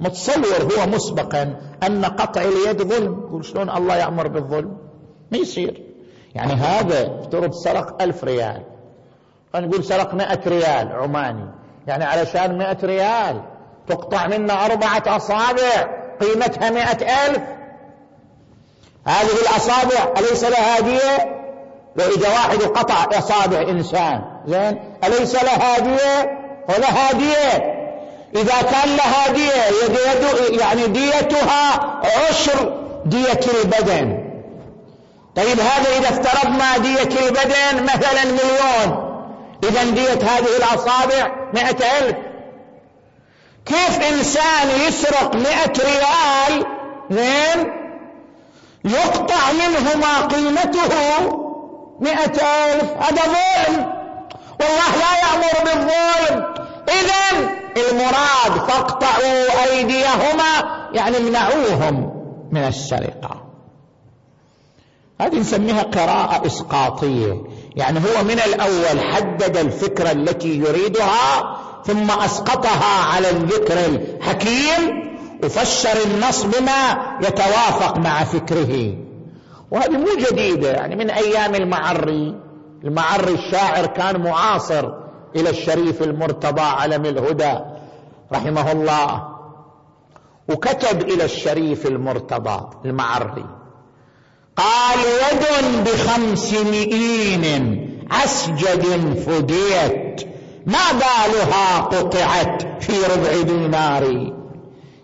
متصور 0.00 0.62
هو 0.62 0.86
مسبقا 0.86 1.56
أن 1.86 2.04
قطع 2.04 2.40
اليد 2.40 2.82
ظلم. 2.82 3.24
يقول 3.28 3.44
شلون 3.44 3.70
الله 3.70 3.96
يأمر 3.96 4.28
بالظلم؟ 4.28 4.76
ما 5.32 5.38
يصير. 5.38 5.82
يعني 6.34 6.52
هذا 6.52 7.20
افترض 7.20 7.52
سرق 7.52 8.02
ألف 8.02 8.24
ريال. 8.24 8.62
نقول 9.54 9.84
سرق 9.84 10.14
مئة 10.14 10.40
ريال 10.48 10.92
عماني. 10.92 11.50
يعني 11.86 12.04
علشان 12.04 12.58
مئة 12.58 12.78
ريال 12.84 13.42
تقطع 13.88 14.26
منا 14.26 14.66
أربعة 14.66 15.02
أصابع 15.06 15.88
قيمتها 16.20 16.70
مئة 16.70 17.26
ألف. 17.26 17.42
هذه 19.04 19.40
الأصابع 19.42 20.18
أليس 20.18 20.44
لها 20.44 20.80
دية 20.80 21.38
لو 21.96 22.04
إذا 22.16 22.28
واحد 22.28 22.58
قطع 22.58 23.18
أصابع 23.18 23.60
إنسان 23.60 24.22
زين 24.46 24.78
أليس 25.04 25.34
لها 25.34 25.78
دية 25.78 26.38
ولها 26.68 27.12
دية 27.12 27.77
إذا 28.36 28.62
كان 28.62 28.96
لها 28.96 29.28
دية 29.28 30.60
يعني 30.60 30.86
ديتها 30.86 32.00
عشر 32.28 32.82
دية 33.06 33.40
البدن 33.54 34.28
طيب 35.38 35.60
هذا 35.60 35.98
إذا 35.98 36.08
افترضنا 36.08 36.78
دية 36.78 37.26
البدن 37.26 37.82
مثلا 37.82 38.24
مليون. 38.24 39.08
إذا 39.64 39.84
دية 39.84 40.28
هذه 40.28 40.56
الأصابع 40.56 41.30
مئة 41.54 41.98
ألف. 41.98 42.16
كيف 43.66 44.00
إنسان 44.12 44.70
يسرق 44.86 45.36
مئة 45.36 45.72
ريال؟ 45.78 46.66
زين 47.10 47.72
يقطع 48.84 49.52
منه 49.52 49.96
ما 49.96 50.26
قيمته 50.26 50.92
مئة 52.00 52.40
ألف. 52.42 52.90
هذا 53.00 53.22
ظلم. 53.22 53.92
والله 54.60 54.96
لا 54.98 55.12
يأمر 55.22 55.64
بالظلم. 55.64 56.67
إذا 56.88 57.48
المراد 57.76 58.68
فاقطعوا 58.68 59.64
أيديهما 59.70 60.78
يعني 60.92 61.16
امنعوهم 61.16 62.10
من 62.52 62.60
السرقة. 62.60 63.48
هذه 65.20 65.38
نسميها 65.38 65.82
قراءة 65.82 66.46
إسقاطية. 66.46 67.34
يعني 67.76 67.98
هو 67.98 68.24
من 68.24 68.38
الأول 68.46 69.14
حدد 69.14 69.56
الفكرة 69.56 70.10
التي 70.10 70.56
يريدها 70.56 71.56
ثم 71.84 72.10
أسقطها 72.10 73.04
على 73.14 73.30
الذكر 73.30 73.74
الحكيم 73.86 75.08
وفسر 75.44 75.98
النص 76.06 76.42
بما 76.42 76.96
يتوافق 77.22 77.98
مع 77.98 78.24
فكره. 78.24 78.94
وهذه 79.70 79.96
مو 79.96 80.08
جديدة 80.30 80.70
يعني 80.70 80.96
من 80.96 81.10
أيام 81.10 81.54
المعري. 81.54 82.34
المعري 82.84 83.34
الشاعر 83.34 83.86
كان 83.86 84.22
معاصر. 84.22 85.07
إلى 85.36 85.50
الشريف 85.50 86.02
المرتضى 86.02 86.60
علم 86.60 87.06
الهدى 87.06 87.58
رحمه 88.32 88.72
الله. 88.72 89.28
وكتب 90.48 91.02
إلى 91.02 91.24
الشريف 91.24 91.86
المرتضى 91.86 92.70
المعري. 92.84 93.46
قال 94.56 94.98
يد 94.98 95.84
بخمس 95.84 96.52
مئين 96.52 97.88
عسجد 98.10 99.14
فديت 99.26 100.28
ما 100.66 100.92
بالها 100.92 101.80
قطعت 101.80 102.82
في 102.82 102.92
ربع 102.92 103.42
دينار 103.42 104.32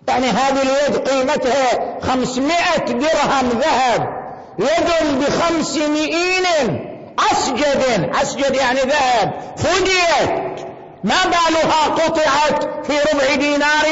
يعني 0.07 0.25
هذه 0.25 0.61
اليد 0.61 1.07
قيمتها 1.07 1.99
خمسمائة 2.01 2.85
درهم 2.85 3.49
ذهب. 3.49 4.25
يد 4.59 5.19
بخمس 5.19 5.77
مئين 5.77 6.94
أسجد 7.19 8.09
أسجد 8.21 8.55
يعني 8.55 8.79
ذهب. 8.79 9.33
فديت. 9.57 10.65
ما 11.03 11.23
بالها 11.23 11.85
قطعت 11.85 12.85
في 12.85 12.93
ربع 13.13 13.35
دينار. 13.35 13.85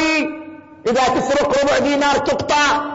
إذا 0.88 1.20
تسرق 1.20 1.64
ربع 1.64 1.78
دينار 1.78 2.16
تقطع. 2.16 2.94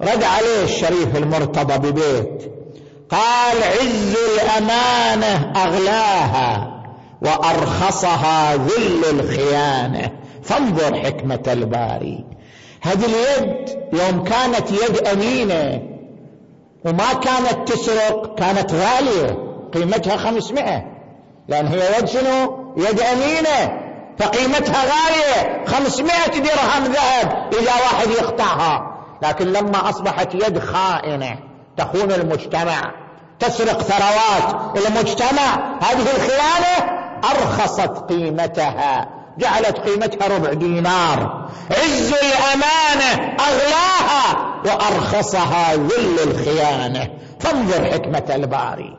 رد 0.00 0.24
عليه 0.24 0.64
الشريف 0.64 1.16
المرتضى 1.16 1.90
ببيت. 1.90 2.52
قال 3.10 3.62
عز 3.62 4.16
الأمانة 4.34 5.52
أغلاها 5.56 6.82
وأرخصها 7.22 8.56
ذل 8.56 9.20
الخيانة. 9.20 10.10
فانظر 10.42 10.94
حكمة 10.94 11.42
الباري. 11.46 12.24
هذه 12.82 13.04
اليد 13.04 13.68
يوم 13.92 14.24
كانت 14.24 14.70
يد 14.70 15.06
أمينة 15.06 15.95
وما 16.86 17.12
كانت 17.12 17.72
تسرق 17.72 18.34
كانت 18.34 18.72
غالية 18.72 19.36
قيمتها 19.74 20.16
خمسمائة. 20.16 20.82
لأن 21.48 21.66
هي 21.66 21.98
يد 21.98 22.08
شنو؟ 22.08 22.72
يد 22.76 23.00
أمينة. 23.00 23.86
فقيمتها 24.18 24.82
غالية 24.84 25.64
خمسمائة 25.66 26.38
درهم 26.38 26.84
ذهب 26.84 27.54
إذا 27.60 27.72
واحد 27.72 28.08
يقطعها. 28.08 28.80
لكن 29.22 29.46
لما 29.46 29.88
أصبحت 29.88 30.34
يد 30.34 30.58
خائنة 30.58 31.38
تخون 31.76 32.12
المجتمع 32.12 32.82
تسرق 33.38 33.82
ثروات 33.82 34.76
المجتمع 34.76 35.78
هذه 35.82 36.16
الخيانة 36.16 36.90
أرخصت 37.24 38.04
قيمتها. 38.08 39.15
جعلت 39.38 39.78
قيمتها 39.78 40.28
ربع 40.36 40.52
دينار. 40.52 41.50
عز 41.70 42.12
الأمانة 42.12 43.36
أغلاها 43.40 44.54
وأرخصها 44.64 45.74
ذل 45.74 46.18
الخيانة. 46.30 47.10
فانظر 47.40 47.84
حكمة 47.84 48.34
الباري. 48.34 48.98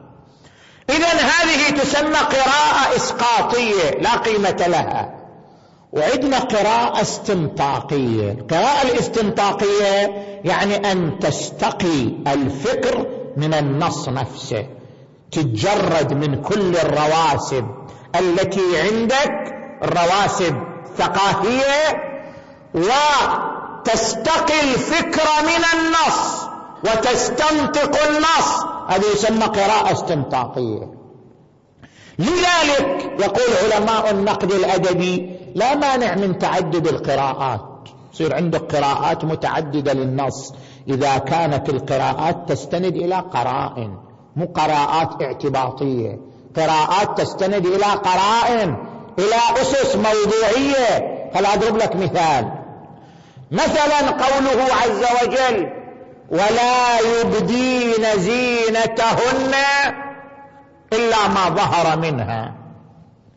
إذا 0.90 1.08
هذه 1.08 1.70
تسمى 1.82 2.18
قراءة 2.18 2.96
إسقاطية 2.96 3.90
لا 4.02 4.16
قيمة 4.16 4.66
لها. 4.68 5.14
وعندنا 5.94 6.40
قراءة 6.40 7.02
استنطاقية. 7.02 8.32
القراءة 8.32 8.82
الاستنطاقية 8.82 10.14
يعني 10.44 10.92
أن 10.92 11.20
تستقي 11.20 12.04
الفكر 12.28 13.08
من 13.38 13.54
النص 13.54 14.10
نفسه. 14.10 14.66
تتجرد 15.32 16.14
من 16.14 16.42
كل 16.42 16.76
الرواسب 16.76 17.66
التي 18.16 18.82
عندك 18.82 19.57
الرواسب 19.84 20.56
ثقافية 20.98 22.04
وتستقي 22.76 24.60
الفكر 24.64 25.28
من 25.44 25.64
النص 25.74 26.48
وتستنطق 26.84 28.04
النص. 28.10 28.66
هذه 28.88 29.06
يسمى 29.14 29.46
قراءة 29.46 29.92
استنطاقية. 29.92 30.98
لذلك 32.20 33.12
يقول 33.20 33.74
علماء 33.74 34.12
النقد 34.12 34.52
الأدبي 34.52 35.40
لا 35.56 35.76
مانع 35.76 36.16
من 36.16 36.38
تعدد 36.38 36.88
القراءات. 36.88 37.90
يصير 38.14 38.36
عندك 38.36 38.76
قراءات 38.76 39.26
متعددة 39.26 39.94
للنص. 39.94 40.54
إذا 40.88 41.18
كانت 41.18 41.70
القراءات 41.70 42.50
تستند 42.50 42.96
إلى 42.96 43.16
قرائن 43.16 43.98
مو 44.36 44.46
قراءات 44.46 45.22
اعتباطية. 45.22 46.20
قراءات 46.58 47.22
تستند 47.22 47.66
إلى 47.66 47.86
قرائن. 47.86 48.87
إلى 49.20 49.61
أسس 49.61 49.95
موضوعية. 49.95 51.18
هل 51.36 51.45
أضرب 51.45 51.78
لك 51.78 51.95
مثال. 51.95 52.51
مثلا 53.51 53.99
قوله 54.09 54.63
عز 54.63 55.05
وجل 55.24 55.70
ولا 56.30 56.99
يبدين 56.99 58.20
زينتهن 58.20 59.53
إلا 60.93 61.28
ما 61.28 61.49
ظهر 61.49 61.99
منها. 61.99 62.53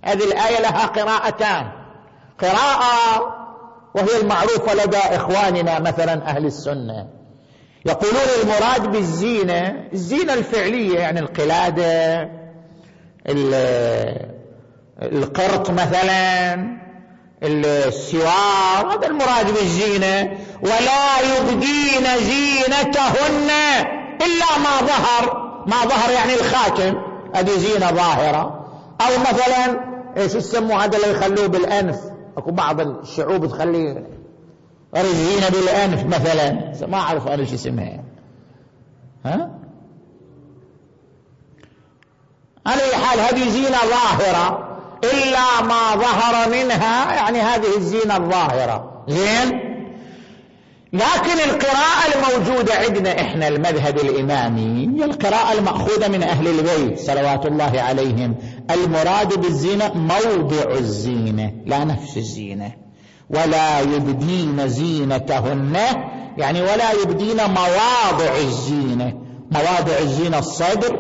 هذه 0.04 0.24
الآية 0.24 0.60
لها 0.60 0.86
قراءتان. 0.86 1.70
قراءة 2.40 3.36
وهي 3.94 4.20
المعروفة 4.20 4.74
لدى 4.74 4.96
إخواننا 4.98 5.78
مثلا 5.78 6.26
أهل 6.26 6.46
السنة. 6.46 7.06
يقولون 7.86 8.22
المراد 8.42 8.92
بالزينة 8.92 9.88
الزينة 9.92 10.34
الفعلية 10.34 10.98
يعني 10.98 11.20
القلادة 11.20 12.28
القرط 15.02 15.70
مثلا 15.70 16.54
السوار 17.42 18.92
هذا 18.92 19.06
المراد 19.06 19.46
بالزينة. 19.46 20.38
ولا 20.62 21.20
يبدين 21.36 22.04
زينتهن 22.18 23.50
إلا 24.16 24.58
ما 24.58 24.86
ظهر. 24.86 25.50
ما 25.66 25.76
ظهر 25.76 26.10
يعني 26.10 26.34
الخاتم 26.34 26.94
هذه 27.34 27.50
زينة 27.50 27.90
ظاهرة. 27.90 28.66
أو 29.00 29.20
مثلا 29.20 29.80
إيش 30.16 30.34
يسموا 30.34 30.76
هذا 30.76 30.96
اللي 30.96 31.10
يخلوه 31.10 31.46
بالأنف؟ 31.46 32.00
أكو 32.36 32.50
بعض 32.50 32.80
الشعوب 32.80 33.46
تخليه 33.46 34.06
زينة 34.96 35.48
بالأنف 35.48 36.06
مثلا. 36.06 36.72
ما 36.86 36.98
أعرف 36.98 37.28
أنا 37.28 37.44
شو 37.44 37.54
اسمها. 37.54 38.04
ها؟ 39.24 39.50
على 42.66 42.82
أي 42.82 42.96
حال 42.96 43.20
هذه 43.20 43.48
زينة 43.48 43.78
ظاهرة. 43.78 44.69
إلا 45.04 45.62
ما 45.62 45.94
ظهر 45.94 46.48
منها 46.50 47.14
يعني 47.14 47.40
هذه 47.40 47.76
الزينة 47.76 48.16
الظاهرة. 48.16 49.04
زين؟ 49.08 49.70
لكن 50.92 51.50
القراءة 51.50 52.14
الموجودة 52.14 52.74
عندنا 52.74 53.20
إحنا 53.20 53.48
المذهب 53.48 53.98
الإمامي 53.98 55.04
القراءة 55.04 55.52
المأخوذة 55.58 56.08
من 56.08 56.22
أهل 56.22 56.48
البيت 56.48 56.98
صلوات 56.98 57.46
الله 57.46 57.72
عليهم. 57.80 58.34
المراد 58.70 59.40
بالزينة 59.40 59.92
موضع 59.94 60.78
الزينة 60.78 61.52
لا 61.66 61.84
نفس 61.84 62.16
الزينة. 62.16 62.72
ولا 63.30 63.80
يبدين 63.80 64.68
زينتهن 64.68 65.76
يعني 66.38 66.62
ولا 66.62 66.92
يبدين 67.02 67.36
مواضع 67.36 68.36
الزينة. 68.38 69.12
مواضع 69.50 69.98
الزينة 70.00 70.38
الصدر 70.38 70.98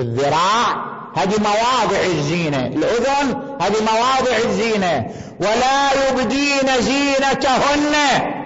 الذراع 0.00 0.93
هذه 1.14 1.34
مواضع 1.38 2.04
الزينة. 2.06 2.66
الأذن 2.66 3.56
هذه 3.60 3.76
مواضع 3.80 4.36
الزينة. 4.44 5.06
ولا 5.40 6.08
يبدين 6.08 6.80
زينتهن. 6.80 7.94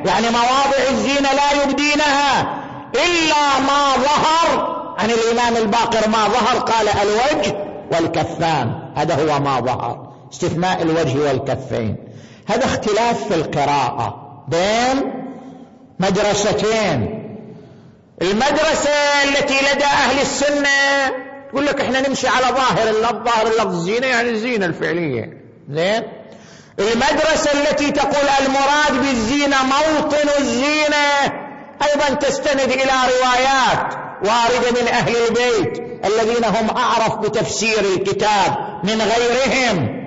يعني 0.04 0.26
مواضع 0.30 0.90
الزينة 0.90 1.32
لا 1.32 1.62
يبدينها. 1.62 2.58
إلا 2.94 3.58
ما 3.58 3.96
ظهر 3.96 4.78
عن 4.98 5.10
الإمام 5.10 5.56
الباقر 5.56 6.08
ما 6.08 6.28
ظهر 6.28 6.58
قال 6.58 6.88
الوجه 6.88 7.56
والكفان. 7.92 8.92
هذا 8.96 9.14
هو 9.14 9.40
ما 9.40 9.60
ظهر. 9.60 10.08
استثناء 10.32 10.82
الوجه 10.82 11.18
والكفين. 11.18 11.96
هذا 12.48 12.64
اختلاف 12.64 13.28
في 13.28 13.34
القراءة 13.34 14.16
بين 14.48 15.12
مدرستين. 16.00 17.24
المدرسة 18.22 19.22
التي 19.24 19.54
لدى 19.54 19.84
أهل 19.84 20.20
السنة 20.20 21.27
يقول 21.52 21.66
لك 21.66 21.80
إحنا 21.80 22.08
نمشي 22.08 22.28
على 22.28 22.46
ظاهر 22.46 22.88
اللفظ 22.88 23.24
ظاهر 23.24 23.46
اللفظ 23.46 23.74
الزينة 23.74 24.06
يعني 24.06 24.30
الزينة 24.30 24.66
الفعلية. 24.66 25.24
زين؟ 25.70 26.02
المدرسة 26.78 27.50
التي 27.52 27.90
تقول 27.90 28.28
المراد 28.40 29.06
بالزينة 29.06 29.56
موطن 29.64 30.28
الزينة 30.38 31.06
أيضا 31.82 32.14
تستند 32.14 32.60
إلى 32.72 32.92
روايات 32.92 33.94
واردة 34.24 34.80
من 34.82 34.88
أهل 34.88 35.14
البيت 35.28 35.78
الذين 36.04 36.44
هم 36.44 36.70
أعرف 36.76 37.16
بتفسير 37.18 37.80
الكتاب 37.80 38.56
من 38.84 39.02
غيرهم. 39.02 39.98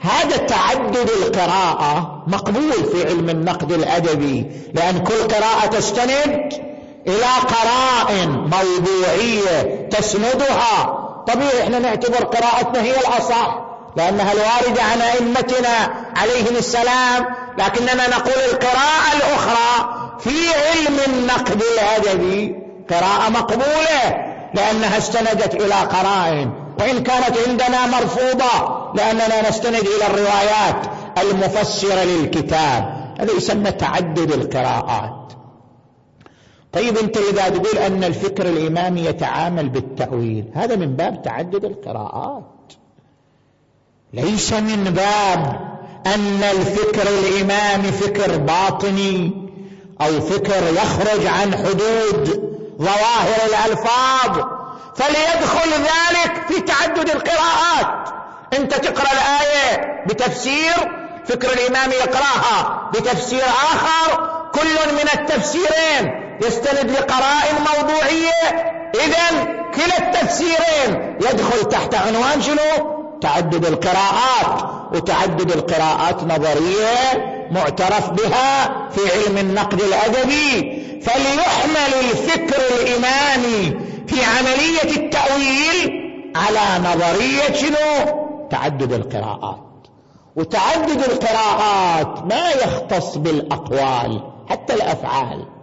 هذا 0.00 0.36
تعدد 0.36 1.10
القراءة 1.22 2.24
مقبول 2.26 2.72
في 2.92 3.08
علم 3.08 3.30
النقد 3.30 3.72
الأدبي 3.72 4.46
لأن 4.74 4.98
كل 4.98 5.14
قراءة 5.14 5.66
تستند 5.66 6.67
إلى 7.08 7.26
قرائن 7.48 8.30
موضوعية 8.30 9.88
تسندها. 9.90 10.98
طبيعي 11.26 11.62
إحنا 11.62 11.78
نعتبر 11.78 12.24
قراءتنا 12.24 12.82
هي 12.82 13.00
الأصح 13.00 13.58
لأنها 13.96 14.32
الواردة 14.32 14.82
عن 14.82 15.00
أئمتنا 15.00 15.94
عليهم 16.16 16.56
السلام. 16.56 17.26
لكننا 17.58 18.08
نقول 18.08 18.42
القراءة 18.52 19.16
الأخرى 19.16 19.94
في 20.20 20.30
علم 20.30 20.98
النقد 21.06 21.62
الأدبي 21.62 22.56
قراءة 22.90 23.30
مقبولة 23.30 24.24
لأنها 24.54 24.98
استندت 24.98 25.54
إلى 25.54 25.74
قرائن 25.74 26.50
وإن 26.80 27.02
كانت 27.02 27.38
عندنا 27.46 27.86
مرفوضة 27.86 28.78
لأننا 28.94 29.48
نستند 29.48 29.74
إلى 29.74 30.06
الروايات 30.06 30.86
المفسرة 31.22 32.04
للكتاب. 32.04 32.98
هذا 33.20 33.32
يسمى 33.32 33.72
تعدد 33.72 34.32
القراءات. 34.32 35.17
طيب 36.78 36.98
انت 36.98 37.16
اذا 37.16 37.48
تقول 37.48 37.78
أن 37.78 38.04
الفكر 38.04 38.46
الامامي 38.46 39.04
يتعامل 39.04 39.68
بالتأويل. 39.68 40.44
هذا 40.54 40.76
من 40.76 40.96
باب 40.96 41.22
تعدد 41.22 41.64
القراءات. 41.64 42.72
ليس 44.12 44.52
من 44.52 44.84
باب 44.84 45.60
أن 46.06 46.42
الفكر 46.42 47.02
الامامي 47.02 47.92
فكر 47.92 48.36
باطني 48.36 49.32
أو 50.00 50.20
فكر 50.20 50.62
يخرج 50.72 51.26
عن 51.26 51.54
حدود 51.56 52.54
ظواهر 52.78 53.38
الألفاظ 53.46 54.46
فليدخل 54.96 55.70
ذلك 55.70 56.42
في 56.48 56.60
تعدد 56.60 57.10
القراءات. 57.10 58.08
انت 58.58 58.74
تقرأ 58.74 59.12
الآية 59.12 60.04
بتفسير 60.08 60.74
فكر 61.26 61.52
الامام 61.52 61.90
يقرأها 61.90 62.90
بتفسير 62.94 63.44
آخر 63.44 64.28
كل 64.54 64.94
من 64.94 65.20
التفسيرين. 65.20 66.27
يستند 66.42 66.90
لقرائن 66.90 67.54
موضوعية. 67.54 68.68
اذا 68.94 69.44
كلا 69.74 69.98
التفسيرين 69.98 71.16
يدخل 71.16 71.68
تحت 71.68 71.94
عنوان 71.94 72.42
شنو؟ 72.42 72.98
تعدد 73.20 73.66
القراءات. 73.66 74.78
وتعدد 74.94 75.50
القراءات 75.50 76.24
نظرية 76.24 77.26
معترف 77.50 78.10
بها 78.10 78.68
في 78.90 79.00
علم 79.12 79.38
النقد 79.38 79.80
الأدبي. 79.80 80.78
فليحمل 81.02 81.94
الفكر 82.00 82.62
الامامي 82.76 83.80
في 84.06 84.24
عملية 84.24 84.96
التأويل 84.96 86.08
على 86.36 86.84
نظرية 86.84 87.52
شنو؟ 87.54 88.18
تعدد 88.50 88.92
القراءات. 88.92 89.64
وتعدد 90.36 91.02
القراءات 91.04 92.24
ما 92.24 92.50
يختص 92.50 93.16
بالأقوال 93.16 94.22
حتى 94.50 94.74
الأفعال. 94.74 95.57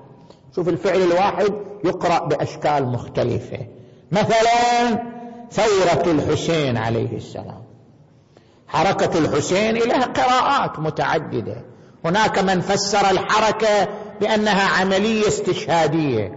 شوف 0.56 0.70
الفعل 0.70 1.02
الواحد 1.02 1.54
يقرأ 1.86 2.28
بأشكال 2.28 2.88
مختلفة. 2.88 3.60
مثلا 4.12 5.04
ثورة 5.52 6.12
الحسين 6.12 6.78
عليه 6.78 7.18
السلام. 7.18 7.64
حركة 8.68 9.18
الحسين 9.20 9.76
لها 9.76 10.06
قراءات 10.06 10.80
متعددة. 10.80 11.66
هناك 12.06 12.40
من 12.40 12.62
فسر 12.62 13.12
الحركة 13.12 13.88
بأنها 14.22 14.80
عملية 14.80 15.28
استشهادية. 15.28 16.32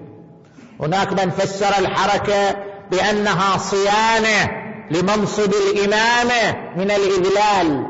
هناك 0.80 1.12
من 1.12 1.30
فسر 1.30 1.78
الحركة 1.78 2.56
بأنها 2.90 3.56
صيانة 3.56 4.50
لمنصب 4.90 5.52
الإمامة 5.54 6.56
من 6.76 6.90
الإذلال. 6.90 7.86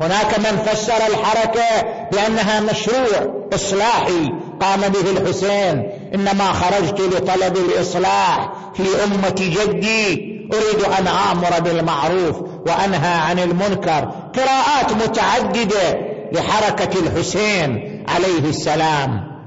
هناك 0.00 0.38
من 0.38 0.58
فسر 0.58 1.06
الحركة 1.06 1.82
بأنها 2.12 2.60
مشروع 2.60 3.48
إصلاحي 3.54 4.32
قام 4.60 4.80
به 4.80 5.10
الحسين 5.10 5.90
إنما 6.14 6.52
خرجت 6.52 7.00
لطلب 7.00 7.56
الإصلاح 7.56 8.52
في 8.74 8.82
أمة 9.04 9.34
جدي 9.38 10.38
أريد 10.52 10.84
أن 10.98 11.06
آمر 11.06 11.60
بالمعروف 11.60 12.42
وأنهى 12.42 13.14
عن 13.14 13.38
المنكر. 13.38 14.12
قراءات 14.34 14.92
متعددة 14.92 16.00
لحركة 16.32 17.00
الحسين 17.00 18.04
عليه 18.08 18.48
السلام. 18.48 19.38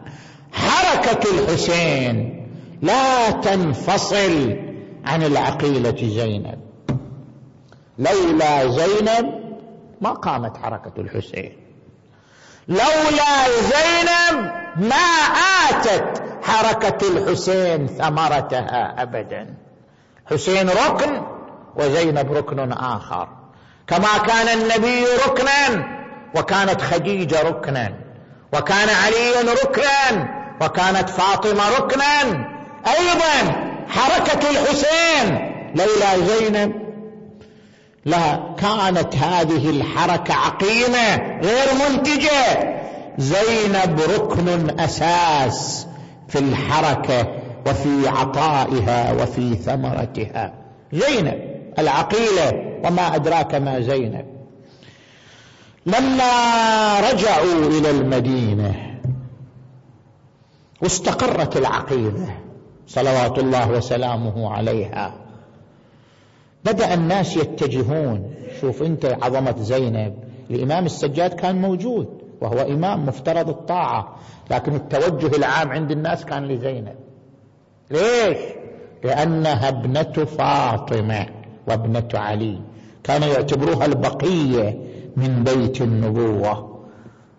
حركة 0.54 1.32
الحسين 1.32 2.48
لا 2.82 3.32
تنفصل 3.32 4.58
عن 5.06 5.24
العقيلة 5.24 5.96
زينب. 5.96 6.60
لولا 7.98 8.68
زينب 8.68 9.26
ما 10.02 10.10
قامت 10.10 10.58
حركة 10.58 11.02
الحسين. 11.02 11.61
لولا 12.72 13.50
زينب 13.62 14.52
ما 14.78 15.08
آتت 15.70 16.24
حركة 16.44 17.08
الحسين 17.08 17.88
ثمرتها 17.88 18.96
ابدا. 19.04 19.56
حسين 20.32 20.70
ركن 20.70 21.22
وزينب 21.76 22.34
ركن 22.34 22.72
آخر. 22.72 23.28
كما 23.88 24.18
كان 24.28 24.48
النبي 24.60 25.04
ركنا 25.28 25.86
وكانت 26.36 26.82
خديجة 26.82 27.42
ركنا 27.42 27.94
وكان 28.54 28.90
علي 28.90 29.32
ركنا 29.64 30.28
وكانت 30.62 31.10
فاطمة 31.10 31.64
ركنا. 31.80 32.22
أيضا 32.88 33.36
حركة 33.90 34.50
الحسين 34.50 35.52
لولا 35.76 36.26
زينب 36.26 36.81
لا 38.06 38.56
كانت 38.58 39.16
هذه 39.16 39.70
الحركة 39.70 40.34
عقيمة 40.34 41.16
غير 41.42 41.68
منتجة. 41.90 42.72
زينب 43.18 44.00
ركن 44.00 44.80
أساس 44.80 45.88
في 46.28 46.40
الحركة 46.40 47.28
وفي 47.68 48.08
عطائها 48.08 49.12
وفي 49.14 49.56
ثمرتها. 49.56 50.54
زينب 50.94 51.40
العقيلة 51.80 52.80
وما 52.84 53.16
أدراك 53.16 53.56
ما 53.56 53.80
زينب. 53.80 54.26
لما 55.86 57.00
رجعوا 57.00 57.68
إلى 57.68 57.90
المدينة 57.90 59.00
واستقرت 60.82 61.58
العقيدة 61.58 62.28
صلوات 62.88 63.40
الله 63.40 63.72
وسلامه 63.72 64.54
عليها. 64.54 65.21
بدأ 66.66 66.94
الناس 66.94 67.38
يتجهون. 67.38 68.34
شوف 68.62 68.84
أنت 68.84 69.18
عظمة 69.22 69.56
زينب. 69.60 70.16
الإمام 70.50 70.86
السجاد 70.86 71.34
كان 71.34 71.62
موجود 71.62 72.08
وهو 72.42 72.62
إمام 72.62 73.06
مفترض 73.06 73.50
الطاعة 73.50 74.16
لكن 74.52 74.76
التوجه 74.76 75.36
العام 75.36 75.70
عند 75.70 75.92
الناس 75.92 76.26
كان 76.26 76.48
لزينب. 76.48 76.96
ليش؟ 77.92 78.38
لأنها 79.04 79.70
ابنة 79.70 80.26
فاطمة 80.26 81.26
وابنة 81.68 82.10
علي. 82.14 82.62
كانوا 83.04 83.28
يعتبروها 83.28 83.86
البقية 83.86 84.78
من 85.18 85.44
بيت 85.44 85.82
النبوة. 85.82 86.72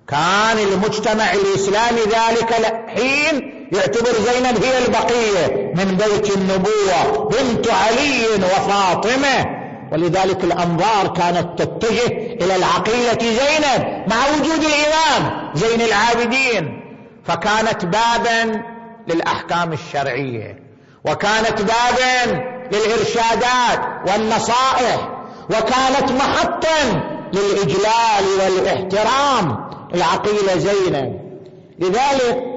كان 0.06 0.58
المجتمع 0.72 1.32
الإسلامي 1.32 2.00
ذلك 2.00 2.52
الحين 2.58 3.61
يعتبر 3.72 4.12
زينب 4.12 4.64
هي 4.64 4.86
البقية 4.86 5.72
من 5.74 5.96
بيت 5.96 6.36
النبوة 6.36 7.28
بنت 7.28 7.68
علي 7.70 8.26
وفاطمة. 8.36 9.62
ولذلك 9.92 10.44
الأنظار 10.44 11.08
كانت 11.08 11.62
تتجه 11.62 12.06
إلى 12.16 12.56
العقيلة 12.56 13.18
زينب 13.20 14.04
مع 14.10 14.16
وجود 14.34 14.64
الإمام 14.64 15.50
زين 15.54 15.80
العابدين. 15.80 16.82
فكانت 17.24 17.84
بابا 17.84 18.62
للأحكام 19.08 19.72
الشرعية 19.72 20.56
وكانت 21.04 21.62
بابا 21.62 22.42
للإرشادات 22.72 23.80
والنصائح 24.06 25.08
وكانت 25.50 26.12
محطا 26.12 27.02
للإجلال 27.32 28.24
والإحترام 28.40 29.70
العقيلة 29.94 30.56
زينب. 30.56 31.32
لذلك 31.78 32.51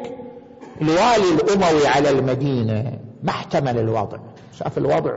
الوالي 0.81 1.29
الأموي 1.33 1.87
على 1.87 2.09
المدينة 2.09 2.91
ما 3.23 3.29
احتمل 3.29 3.77
الوضع. 3.79 4.17
شاف 4.59 4.77
الوضع؟ 4.77 5.11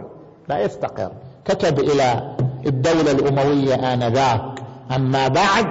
لا 0.49 0.59
يفتقر. 0.59 1.13
كتب 1.45 1.81
إلى 1.81 2.37
الدولة 2.67 3.11
الأموية 3.11 3.95
آنذاك 3.95 4.63
أما 4.97 5.29
بعد 5.29 5.67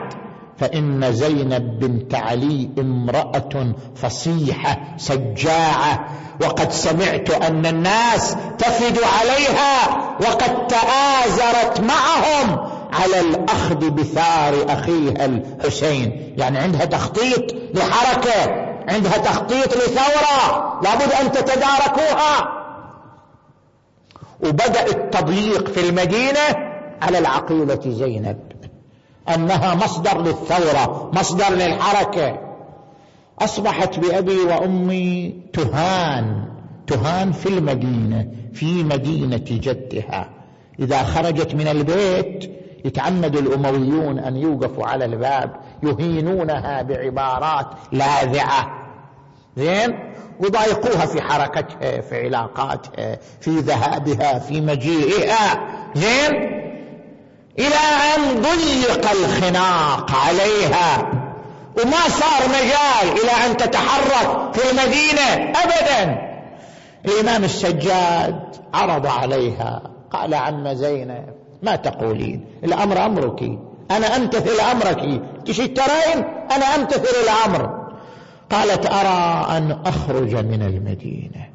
فإن 0.58 1.12
زينب 1.12 1.80
بنت 1.80 2.16
علي 2.16 2.70
امرأة 2.80 3.74
فصيحة 3.96 4.78
سجاعة 4.98 6.08
وقد 6.42 6.72
سمعت 6.72 7.30
أن 7.32 7.66
الناس 7.66 8.36
تفد 8.58 9.00
عليها 9.20 9.88
وقد 10.22 10.68
تآزرت 10.68 11.80
معهم 11.82 12.70
على 12.94 13.20
الأخذ 13.20 13.90
بثار 13.90 14.54
أخيها 14.70 15.26
الحسين. 15.26 16.34
يعني 16.38 16.58
عندها 16.58 16.86
تخطيط 16.86 17.56
لحركة. 17.74 18.67
عندها 18.88 19.18
تخطيط 19.18 19.78
لثورة. 19.78 20.80
لابد 20.84 21.12
أن 21.22 21.32
تتداركوها. 21.32 22.58
وبدأ 24.40 24.88
التضييق 24.88 25.68
في 25.70 25.90
المدينة 25.90 26.70
على 27.02 27.18
العقيلة 27.18 27.82
زينب. 27.86 28.40
أنها 29.36 29.76
مصدر 29.76 30.22
للثورة 30.22 31.12
مصدر 31.14 31.50
للحركة. 31.50 32.40
أصبحت 33.40 34.00
بأبي 34.00 34.38
وأمي 34.38 35.36
تهان 35.54 36.48
تهان 36.88 37.32
في 37.32 37.50
المدينة 37.50 38.28
في 38.54 38.84
مدينة 38.84 39.46
جدها. 39.50 40.30
إذا 40.80 41.04
خرجت 41.04 41.56
من 41.56 41.68
البيت 41.68 42.52
يتعمد 42.86 43.36
الأمويون 43.36 44.20
أن 44.20 44.38
يوقفوا 44.38 44.88
على 44.88 45.06
الباب 45.06 45.52
يهينونها 45.84 46.82
بعبارات 46.82 47.68
لاذعة. 47.92 48.68
زين؟ 49.58 50.14
وضايقوها 50.40 51.06
في 51.06 51.22
حركتها 51.22 52.02
في 52.02 52.26
علاقاتها 52.26 53.18
في 53.42 53.60
ذهابها 53.60 54.40
في 54.40 54.62
مجيئها. 54.62 55.68
زين؟ 55.96 56.58
إلى 57.60 57.84
أن 58.16 58.42
ضيق 58.42 59.12
الخناق 59.12 60.12
عليها. 60.28 61.12
وما 61.82 62.10
صار 62.10 62.50
مجال 62.50 63.22
إلى 63.24 63.52
أن 63.52 63.58
تتحرك 63.58 64.54
في 64.54 64.72
المدينة 64.72 65.54
أبدا. 65.64 66.28
الإمام 67.06 67.44
السجاد 67.44 68.40
عرض 68.74 69.08
عليها 69.08 69.82
قال 70.12 70.34
عم 70.34 70.74
زينب 70.74 71.37
ما 71.64 71.76
تقولين؟ 71.76 72.46
الأمر 72.64 73.06
أمرك. 73.06 73.60
أنا 73.92 74.16
أمتثل 74.16 74.60
أمرك. 74.60 75.22
تشترين 75.46 76.24
أنا 76.52 76.66
أمتثل 76.66 77.16
الأمر. 77.24 77.88
قالت 78.52 78.86
أرى 78.86 79.58
أن 79.58 79.72
أخرج 79.86 80.36
من 80.36 80.62
المدينة 80.62 81.46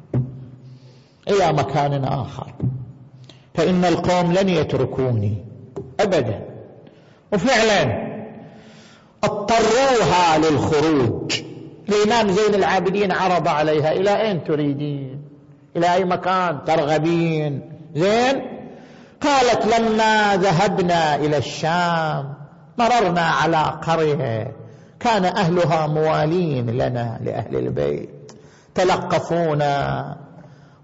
إلى 1.27 1.53
مكان 1.53 2.03
آخر. 2.05 2.51
فإن 3.53 3.85
القوم 3.85 4.33
لن 4.33 4.49
يتركوني 4.49 5.37
أبدا. 5.99 6.45
وفعلا 7.33 8.03
اضطروها 9.23 10.37
للخروج. 10.37 11.41
الإمام 11.89 12.31
زين 12.31 12.55
العابدين 12.55 13.11
عرض 13.11 13.47
عليها 13.47 13.91
إلى 13.91 14.21
أين 14.21 14.43
تريدين؟ 14.43 15.21
إلى 15.75 15.93
أي 15.93 16.05
مكان 16.05 16.59
ترغبين؟ 16.65 17.61
زين؟ 17.95 18.52
قالت 19.23 19.75
لما 19.75 20.35
ذهبنا 20.35 21.15
إلى 21.15 21.37
الشام 21.37 22.33
مررنا 22.77 23.21
على 23.21 23.79
قرية 23.87 24.51
كان 24.99 25.25
أهلها 25.25 25.87
موالين 25.87 26.69
لنا 26.69 27.19
لأهل 27.23 27.55
البيت. 27.55 28.31
تلقفونا 28.75 30.05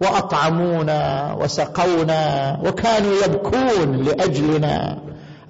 وأطعمونا 0.01 1.33
وسقونا 1.41 2.57
وكانوا 2.65 3.13
يبكون 3.25 3.95
لأجلنا. 3.95 4.97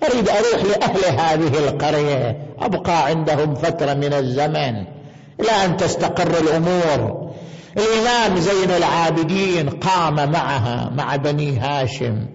أريد 0.04 0.30
أروح 0.30 0.64
لأهل 0.64 1.20
هذه 1.20 1.68
القرية 1.68 2.38
أبقى 2.60 3.06
عندهم 3.06 3.56
فترة 3.56 3.94
من 3.94 4.14
الزمن. 4.14 4.86
إلى 5.40 5.66
أن 5.66 5.78
تستقر 5.78 6.38
الأمور. 6.38 7.30
الإمام 7.78 8.40
زين 8.40 8.72
العابدين 8.72 9.70
قام 9.70 10.32
معها 10.32 10.92
مع 10.96 11.16
بني 11.16 11.60
هاشم. 11.60 12.26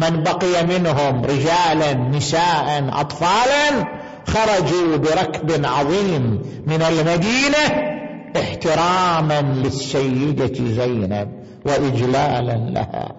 من 0.00 0.22
بقي 0.22 0.66
منهم 0.66 1.24
رجالا 1.24 1.94
نساء 1.94 2.90
أطفالا 2.92 3.86
خرجوا 4.26 4.96
بركب 4.96 5.64
عظيم 5.64 6.42
من 6.66 6.82
المدينة 6.82 7.90
احتراما 8.36 9.40
للسيدة 9.40 10.54
زينب 10.54 11.28
وإجلالا 11.66 12.52
لها. 12.52 13.12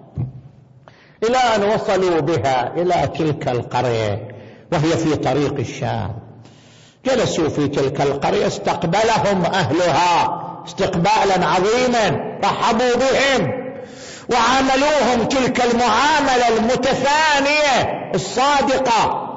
إلى 1.24 1.36
أن 1.36 1.62
وصلوا 1.74 2.20
بها 2.20 2.72
إلى 2.76 3.08
تلك 3.18 3.48
القرية 3.48 4.28
وهي 4.72 4.96
في 4.96 5.16
طريق 5.16 5.54
الشام. 5.58 6.10
جلسوا 7.06 7.48
في 7.48 7.68
تلك 7.68 8.00
القرية 8.00 8.46
استقبلهم 8.46 9.44
أهلها 9.44 10.42
استقبالا 10.66 11.46
عظيما 11.46 12.38
رحبوا 12.44 12.94
بهم. 12.96 13.61
وعاملوهم 14.30 15.28
تلك 15.28 15.62
المعاملة 15.64 16.48
المتفانيه 16.58 18.10
الصادقة. 18.14 19.28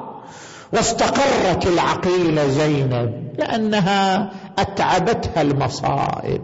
واستقرت 0.74 1.68
العقيلة 1.68 2.48
زينب 2.48 3.34
لأنها 3.40 4.32
أتعبتها 4.58 5.42
المصائب 5.42 6.42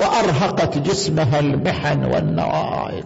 وأرهقت 0.00 0.78
جسمها 0.78 1.40
المحن 1.40 2.04
والنوائب. 2.04 3.04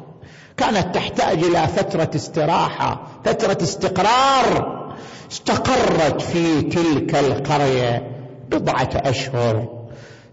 كانت 0.57 0.95
تحتاج 0.95 1.45
إلى 1.45 1.67
فترة 1.67 2.11
استراحة 2.15 3.07
فترة 3.25 3.59
استقرار. 3.63 4.85
استقرت 5.33 6.21
في 6.21 6.63
تلك 6.63 7.15
القرية 7.15 8.11
بضعة 8.49 8.91
أشهر. 8.95 9.69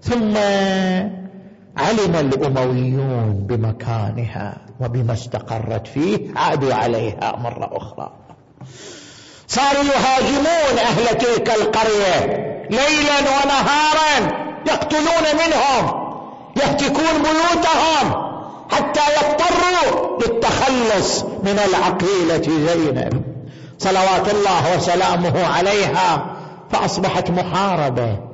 ثم 0.02 0.38
علم 1.78 2.16
الأمويون 2.16 3.46
بمكانها 3.50 4.58
وبما 4.80 5.14
استقرت 5.14 5.88
فيه 5.88 6.20
عادوا 6.36 6.74
عليها 6.74 7.36
مرة 7.38 7.70
أخرى. 7.78 8.12
صاروا 9.48 9.84
يهاجمون 9.84 10.80
أهل 10.80 11.18
تلك 11.18 11.50
القرية 11.50 12.26
ليلا 12.70 13.20
ونهارا 13.20 14.42
يقتلون 14.68 15.26
منهم 15.34 16.12
يهتكون 16.58 17.24
بيوتهم 17.24 18.32
حتى 18.72 19.02
يضطروا 19.18 20.20
للتخلص 20.22 21.24
من 21.24 21.60
العقيلة 21.70 22.68
زينب. 22.68 23.24
صلوات 23.78 24.34
الله 24.34 24.78
وسلامه 24.78 25.46
عليها 25.46 26.26
فأصبحت 26.72 27.32
محاربة. 27.32 28.31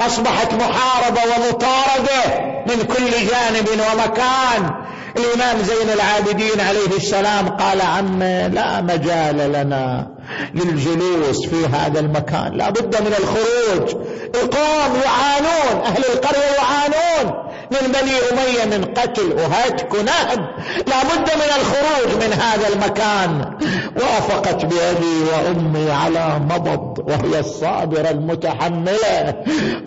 أصبحت 0.00 0.54
محاربة 0.54 1.20
ومطاردة 1.22 2.50
من 2.66 2.82
كل 2.82 3.10
جانب 3.10 3.68
ومكان. 3.68 4.70
الإمام 5.16 5.62
زين 5.62 5.90
العابدين 5.90 6.60
عليه 6.60 6.96
السلام 6.96 7.48
قال 7.48 7.80
عم 7.80 8.22
لا 8.54 8.80
مجال 8.80 9.36
لنا 9.52 10.06
للجلوس 10.54 11.46
في 11.46 11.66
هذا 11.66 12.00
المكان 12.00 12.56
لا 12.56 12.70
بد 12.70 13.02
من 13.02 13.14
الخروج. 13.18 14.06
القوم 14.34 15.00
يعانون 15.04 15.84
أهل 15.84 16.04
القرية 16.12 16.56
يعانون. 16.58 17.49
من 17.70 17.92
بني 17.92 18.12
أمية 18.32 18.78
من 18.78 18.84
قتل 18.84 19.32
وهتك 19.32 19.94
ونهب 19.94 20.48
لا 20.86 21.02
بد 21.02 21.30
من 21.36 21.50
الخروج 21.60 22.24
من 22.24 22.32
هذا 22.32 22.68
المكان. 22.68 23.58
وافقت 23.96 24.64
بأبي 24.64 25.22
وأمي 25.32 25.90
على 25.90 26.40
مضض 26.50 27.08
وهي 27.08 27.40
الصابرة 27.40 28.10
المتحملة. 28.10 29.34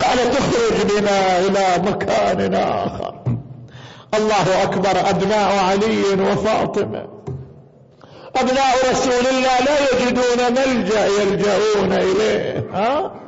قالت 0.00 0.36
اخرج 0.38 0.98
بنا 0.98 1.38
إلى 1.38 1.90
مكان 1.90 2.54
آخر. 2.54 3.14
الله 4.14 4.62
أكبر 4.62 5.10
أبناء 5.10 5.58
علي 5.58 6.30
وفاطمة. 6.30 7.06
أبناء 8.36 8.90
رسول 8.90 9.26
الله 9.30 9.58
لا 9.66 9.76
يجدون 9.92 10.52
ملجأ 10.52 11.06
يلجؤون 11.06 11.92
إليه. 11.92 12.66
ها؟ 12.74 13.23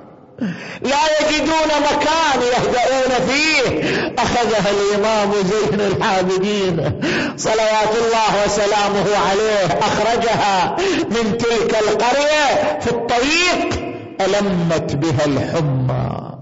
لا 0.83 1.03
يجدون 1.21 1.71
مكان 1.93 2.41
يهدؤون 2.43 3.27
فيه. 3.29 3.87
أخذها 4.19 4.71
الإمام 4.71 5.33
زين 5.33 5.81
العابدين. 5.81 7.01
صلوات 7.37 7.93
الله 7.97 8.45
وسلامه 8.45 9.07
عليه. 9.29 9.79
أخرجها 9.81 10.77
من 11.11 11.39
تلك 11.39 11.77
القرية 11.89 12.79
في 12.81 12.91
الطريق 12.91 13.97
ألمت 14.21 14.95
بها 14.95 15.25
الحمى. 15.25 16.37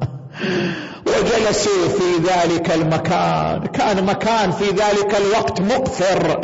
وجلسوا 1.07 1.89
في 1.89 2.05
ذلك 2.25 2.71
المكان. 2.75 3.67
كان 3.75 4.05
مكان 4.05 4.53
في 4.53 4.65
ذلك 4.65 5.17
الوقت 5.17 5.61
مقفر. 5.61 6.41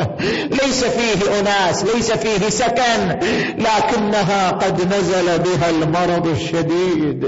ليس 0.51 0.83
فيه 0.83 1.39
أناس 1.39 1.83
ليس 1.95 2.11
فيه 2.11 2.49
سكن 2.49 3.19
لكنها 3.57 4.51
قد 4.51 4.93
نزل 4.93 5.39
بها 5.39 5.69
المرض 5.69 6.27
الشديد. 6.27 7.25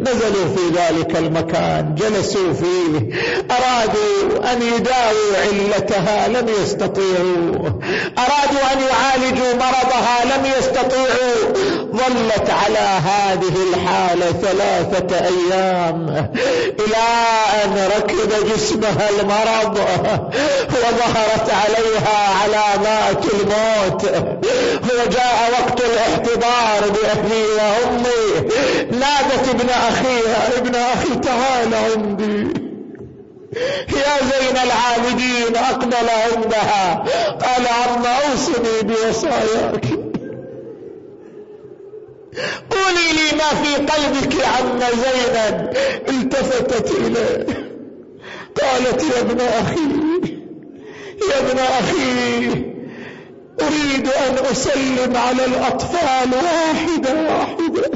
نزلوا 0.00 0.46
في 0.56 0.62
ذلك 0.74 1.16
المكان 1.16 1.94
جلسوا 1.94 2.52
فيه. 2.52 3.08
أرادوا 3.50 4.52
أن 4.52 4.62
يداووا 4.62 5.36
علتها 5.44 6.28
لم 6.28 6.48
يستطيعوا. 6.62 7.70
أرادوا 8.18 8.72
أن 8.72 8.78
يعالجوا 8.80 9.54
مرضها 9.54 10.24
لم 10.24 10.44
يستطيعوا. 10.58 11.54
ظلت 11.92 12.50
على 12.50 13.00
هذه 13.04 13.54
الحالة 13.72 14.32
ثلاثة 14.32 15.16
أيام. 15.16 16.30
إلى 16.80 17.06
أن 17.64 17.90
ركب 17.96 18.52
جسمها 18.54 19.10
المرض 19.10 19.78
وظهرت 20.68 21.50
عليها 21.50 22.18
علامات 22.42 23.24
الموت. 23.24 24.04
وجاء 24.82 25.50
وقت 25.52 25.80
الاحتضار 25.80 26.90
باهلي 26.90 27.44
وأمي. 27.56 28.50
نادت 28.90 29.48
ابن 29.48 29.70
اخيها 29.70 30.58
ابن 30.58 30.74
أخي 30.74 31.14
تعال 31.22 31.74
عندي. 31.74 32.64
يا 33.96 34.18
زين 34.22 34.56
العابدين 34.56 35.56
أقبل 35.56 36.08
عندها. 36.08 37.04
قال 37.42 37.66
عم 37.66 38.04
أوصني 38.06 38.82
بوصاياك. 38.82 39.84
قولي 42.70 43.08
لي 43.12 43.36
ما 43.36 43.48
في 43.62 43.74
قلبك 43.74 44.46
عم 44.46 44.78
زينب 44.78 45.76
التفتت 46.08 46.90
إليه. 46.90 47.46
قالت 48.62 49.02
يا 49.02 49.20
ابن 49.20 49.40
أخي 49.40 49.88
يا 51.30 51.38
ابن 51.40 51.58
أخي 51.58 52.48
أريد 53.60 54.08
أن 54.08 54.46
أسلم 54.50 55.16
على 55.16 55.44
الأطفال 55.44 56.30
واحدة 56.34 57.14
واحدة. 57.30 57.90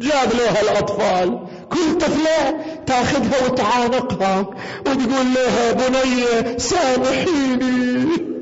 جاب 0.00 0.32
لها 0.32 0.60
الأطفال 0.62 1.46
كل 1.72 1.98
طفلة 1.98 2.60
تاخذها 2.86 3.46
وتعانقها 3.46 4.46
وتقول 4.80 5.26
لها 5.34 5.72
بني 5.72 6.58
سامحيني. 6.58 8.35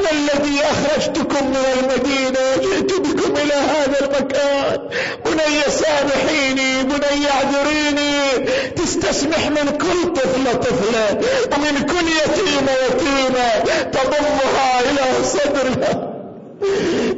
أنا 0.00 0.10
الذي 0.10 0.60
أخرجتكم 0.60 1.46
من 1.46 1.64
المدينة 1.78 2.38
وجئت 2.56 2.92
بكم 3.00 3.36
إلى 3.36 3.54
هذا 3.54 4.00
المكان. 4.00 4.88
بني 5.24 5.60
سامحيني 5.68 6.82
بني 6.82 7.30
اعذريني. 7.30 8.46
تستسمح 8.76 9.46
من 9.48 9.78
كل 9.78 10.12
طفلة 10.12 10.52
طفلة 10.52 11.20
ومن 11.52 11.86
كل 11.86 12.08
يتيمة 12.08 12.72
يتيمة 12.72 13.48
تضمها 13.92 14.80
إلى 14.80 15.24
صدرها. 15.24 16.14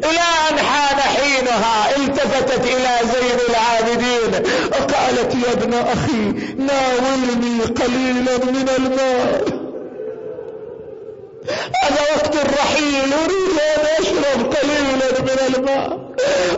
إلى 0.04 0.26
أن 0.50 0.58
حان 0.58 1.00
حينها 1.00 1.96
التفتت 1.96 2.64
إلى 2.64 2.98
زين 3.12 3.38
العابدين. 3.48 4.42
وقالت 4.70 5.34
يا 5.34 5.52
ابن 5.52 5.74
أخي 5.74 6.22
ناولني 6.58 7.62
قليلا 7.62 8.36
من 8.44 8.68
الماء 8.78 9.59
هذا 11.48 12.00
وقت 12.16 12.36
الرحيل 12.36 13.12
أريد 13.24 13.60
أن 13.76 13.86
أشرب 14.04 14.54
قليلا 14.54 15.20
من 15.20 15.54
الماء. 15.54 15.98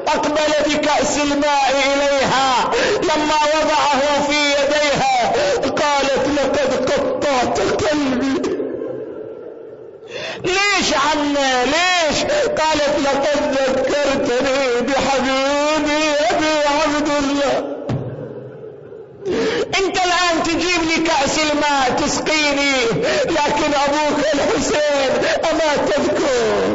أقبل 0.08 0.52
بكأس 0.74 1.18
الماء 1.18 1.70
إليها 1.70 2.70
لما 3.02 3.38
وضعه 3.54 4.26
في 4.26 4.38
يديها 4.50 5.32
قالت 5.64 6.28
لقد 6.38 6.90
قطعت 6.90 7.60
قلبي. 7.60 8.42
ليش 10.44 10.94
عمنا 10.94 11.64
ليش؟ 11.64 12.22
قالت 12.58 12.94
لقد 13.04 13.52
ذكرتني 13.52 14.80
بحبيبي 14.80 16.02
أبي 16.30 16.54
عبد 16.68 17.08
الله. 17.08 17.81
انت 19.26 19.96
الآن 19.96 20.42
تجيب 20.44 20.82
لي 20.88 20.96
كأس 21.08 21.38
الماء 21.38 21.90
تسقيني. 22.06 22.74
لكن 23.24 23.74
أبوك 23.74 24.20
الحسين 24.34 25.10
أما 25.50 25.76
تذكر؟ 25.86 26.72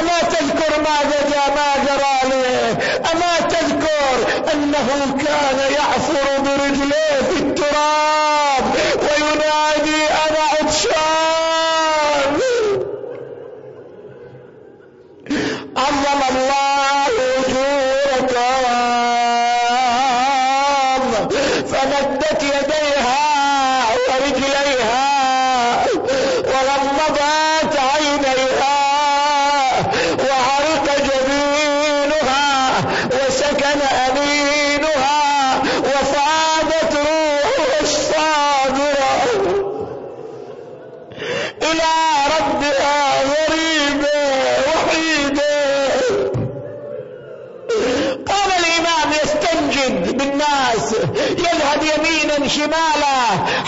أما 0.00 0.18
تذكر 0.20 0.80
ما 0.82 1.02
جرى 1.02 1.46
ما 1.56 1.84
جرى 1.86 2.30
له 2.30 2.76
أما 3.12 3.48
تذكر 3.48 4.14
أنه 4.52 4.88
كان 5.26 5.58
يعثر 5.72 6.38
برجليه 6.38 7.22
في 7.30 7.36
التراب 7.42 8.64
وينادي 9.02 10.02
أنا 10.28 10.42
عطشان. 10.52 11.02
عظم 15.76 16.20
الله 16.36 17.06
وجوهك 17.18 18.32
فمدت 21.66 22.42
يديها 22.42 23.84
ورجليها 24.08 25.84
وغمضت 26.46 27.76
عينيها 27.78 28.78
وعرق 30.18 30.86
جبينها 30.98 32.80
وسكن 33.12 33.80
أمينها 33.80 35.62
وفادت 35.78 36.94
روح 36.96 37.80
الصابرة 37.80 39.22
إلى 41.62 41.92
ربها 42.38 43.22
غريبة 43.22 44.08
وحيدة 44.68 45.52
قام 48.26 48.50
الإمام 48.58 49.12
يستنجد 49.24 50.16
بالناس 50.18 50.92
يذهب 51.38 51.82
يمينا 51.82 52.48
شمالا 52.48 53.22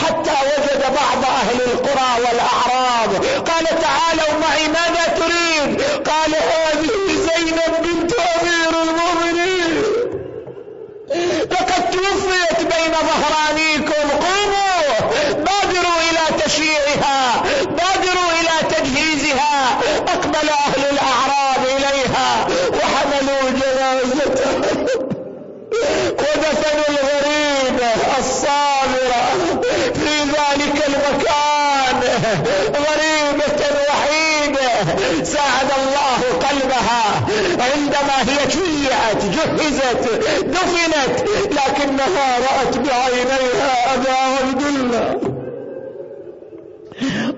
حتى 0.07 0.31
وجد 0.31 0.83
بعض 0.83 1.25
أهل 1.25 1.61
القرى 1.61 2.11
والأعراب 2.19 3.25
قال 3.25 3.65
تعالوا 3.65 4.39
معي 4.41 4.69
ماذا 4.69 5.05
تريد 5.19 5.83
قال 6.09 6.31
هذه 6.35 6.91
زينب 7.09 7.83
بنت 7.83 8.13
أمير 8.13 8.83
المؤمنين 8.83 9.83
لقد 11.51 11.91
توفيت 11.91 12.59
بين 12.59 12.93
ظهرانيكم 12.93 14.09
قوموا 14.11 15.11
بادروا 15.33 16.01
إلى 16.11 16.43
تشييعها 16.45 17.43
بادروا 17.65 18.31
إلى 18.41 18.69
تجهيزها 18.77 19.79
أقبل 20.09 20.49
أهل 20.49 20.85
الأعراب 20.93 21.67
إليها 21.77 22.47
وحملوا 22.73 23.51
جنازتها 23.51 24.55
ودفنوا 26.19 26.89
الغريب 26.89 27.81
الصابرة 28.19 29.25
في 29.95 30.21
ذلك 30.21 30.85
المكان 30.89 32.01
غريبة 32.75 33.63
وحيدة 33.89 34.97
ساعد 35.25 35.71
الله 35.79 36.49
قلبها 36.49 37.21
عندما 37.61 38.23
هي 38.23 38.51
شيعت 38.51 39.24
جهزت 39.35 40.05
دفنت 40.45 41.29
لكنها 41.51 42.39
رأت 42.39 42.77
بعينيها 42.77 43.95
أبا 43.95 44.13
عبد 44.13 44.63
الله. 44.63 45.21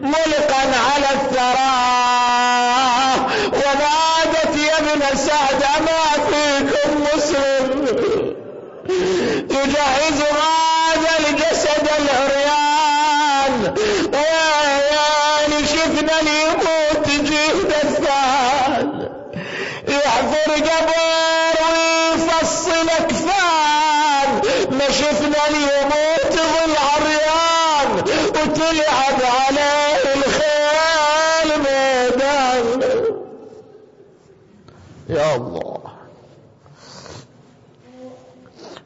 ملقا 0.02 0.62
على 0.86 1.10
الثرى 1.14 1.76
ونادت 3.52 4.56
يا 4.56 4.78
ابن 4.78 5.16
سعد 5.16 5.62
ما 5.80 6.02
فيكم 6.26 7.04
مسلم؟ 7.14 7.86
يجهز 9.50 10.22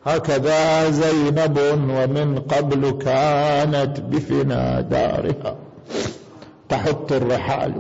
هكذا 0.04 0.90
زينب 0.90 1.58
ومن 1.68 2.38
قبل 2.38 2.90
كانت 2.90 4.00
بفنا 4.00 4.80
دارها. 4.80 5.56
تحط 6.68 7.12
الرحال. 7.12 7.74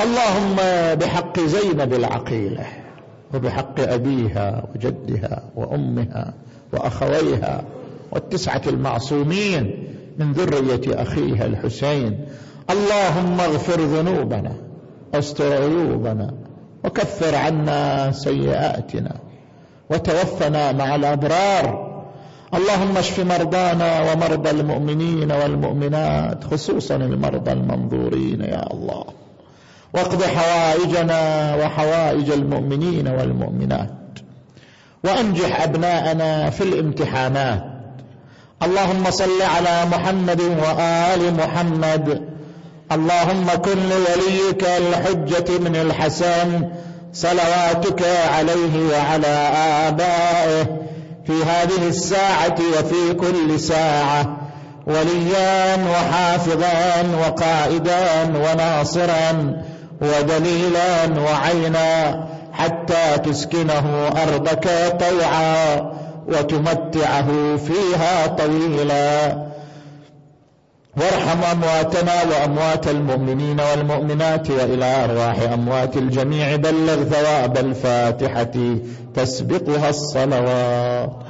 اللهم 0.00 0.56
بحق 0.94 1.40
زينب 1.40 1.92
العقيلة 1.92 2.66
وبحق 3.34 3.80
أبيها 3.80 4.64
وجدها 4.74 5.42
وأمها 5.56 6.34
وأخويها 6.72 7.64
والتسعة 8.12 8.62
المعصومين 8.66 9.88
من 10.18 10.32
ذرية 10.32 11.02
أخيها 11.02 11.46
الحسين. 11.46 12.26
اللهم 12.70 13.40
اغفر 13.40 13.80
ذنوبنا 13.80 14.52
واستر 15.14 15.52
عيوبنا 15.52 16.34
وكفر 16.84 17.34
عنا 17.34 18.12
سيئاتنا. 18.12 19.27
وتوفنا 19.90 20.72
مع 20.72 20.94
الأبرار. 20.94 21.88
اللهم 22.54 22.96
اشف 22.96 23.20
مرضانا 23.20 24.12
ومرضى 24.12 24.50
المؤمنين 24.50 25.32
والمؤمنات 25.32 26.44
خصوصا 26.44 26.96
المرضى 26.96 27.52
المنظورين 27.52 28.40
يا 28.40 28.72
الله. 28.72 29.04
واقض 29.94 30.22
حوائجنا 30.22 31.54
وحوائج 31.54 32.30
المؤمنين 32.30 33.08
والمؤمنات. 33.08 33.90
وأنجح 35.04 35.62
أبناءنا 35.62 36.50
في 36.50 36.60
الامتحانات. 36.60 37.64
اللهم 38.62 39.10
صل 39.10 39.42
على 39.42 39.84
محمد 39.90 40.40
وآل 40.40 41.34
محمد. 41.34 42.22
اللهم 42.92 43.46
كن 43.46 43.78
لوليك 43.88 44.64
الحجة 44.64 45.58
من 45.58 45.76
الحسن. 45.76 46.68
صلواتك 47.12 48.02
عليه 48.34 48.90
وعلى 48.92 49.50
آبائه 49.88 50.64
في 51.26 51.32
هذه 51.32 51.88
الساعة 51.88 52.56
وفي 52.78 53.14
كل 53.14 53.60
ساعة 53.60 54.36
وليا 54.86 55.76
وحافظا 55.76 57.04
وقائدا 57.20 58.22
وناصرا 58.24 59.62
ودليلا 60.00 61.20
وعينا 61.20 62.28
حتى 62.52 63.18
تسكنه 63.24 64.08
أرضك 64.22 64.68
طوعا 65.00 65.92
وتمتعه 66.28 67.56
فيها 67.56 68.26
طويلا. 68.26 69.47
وارحم 70.96 71.44
أمواتنا 71.44 72.12
وأموات 72.30 72.88
المؤمنين 72.88 73.60
والمؤمنات 73.60 74.50
وإلى 74.50 75.04
أرواح 75.04 75.40
أموات 75.52 75.96
الجميع. 75.96 76.56
بلغ 76.56 77.04
ثواب 77.04 77.58
الفاتحة 77.58 78.76
تسبقها 79.14 79.88
الصلوات. 79.88 81.27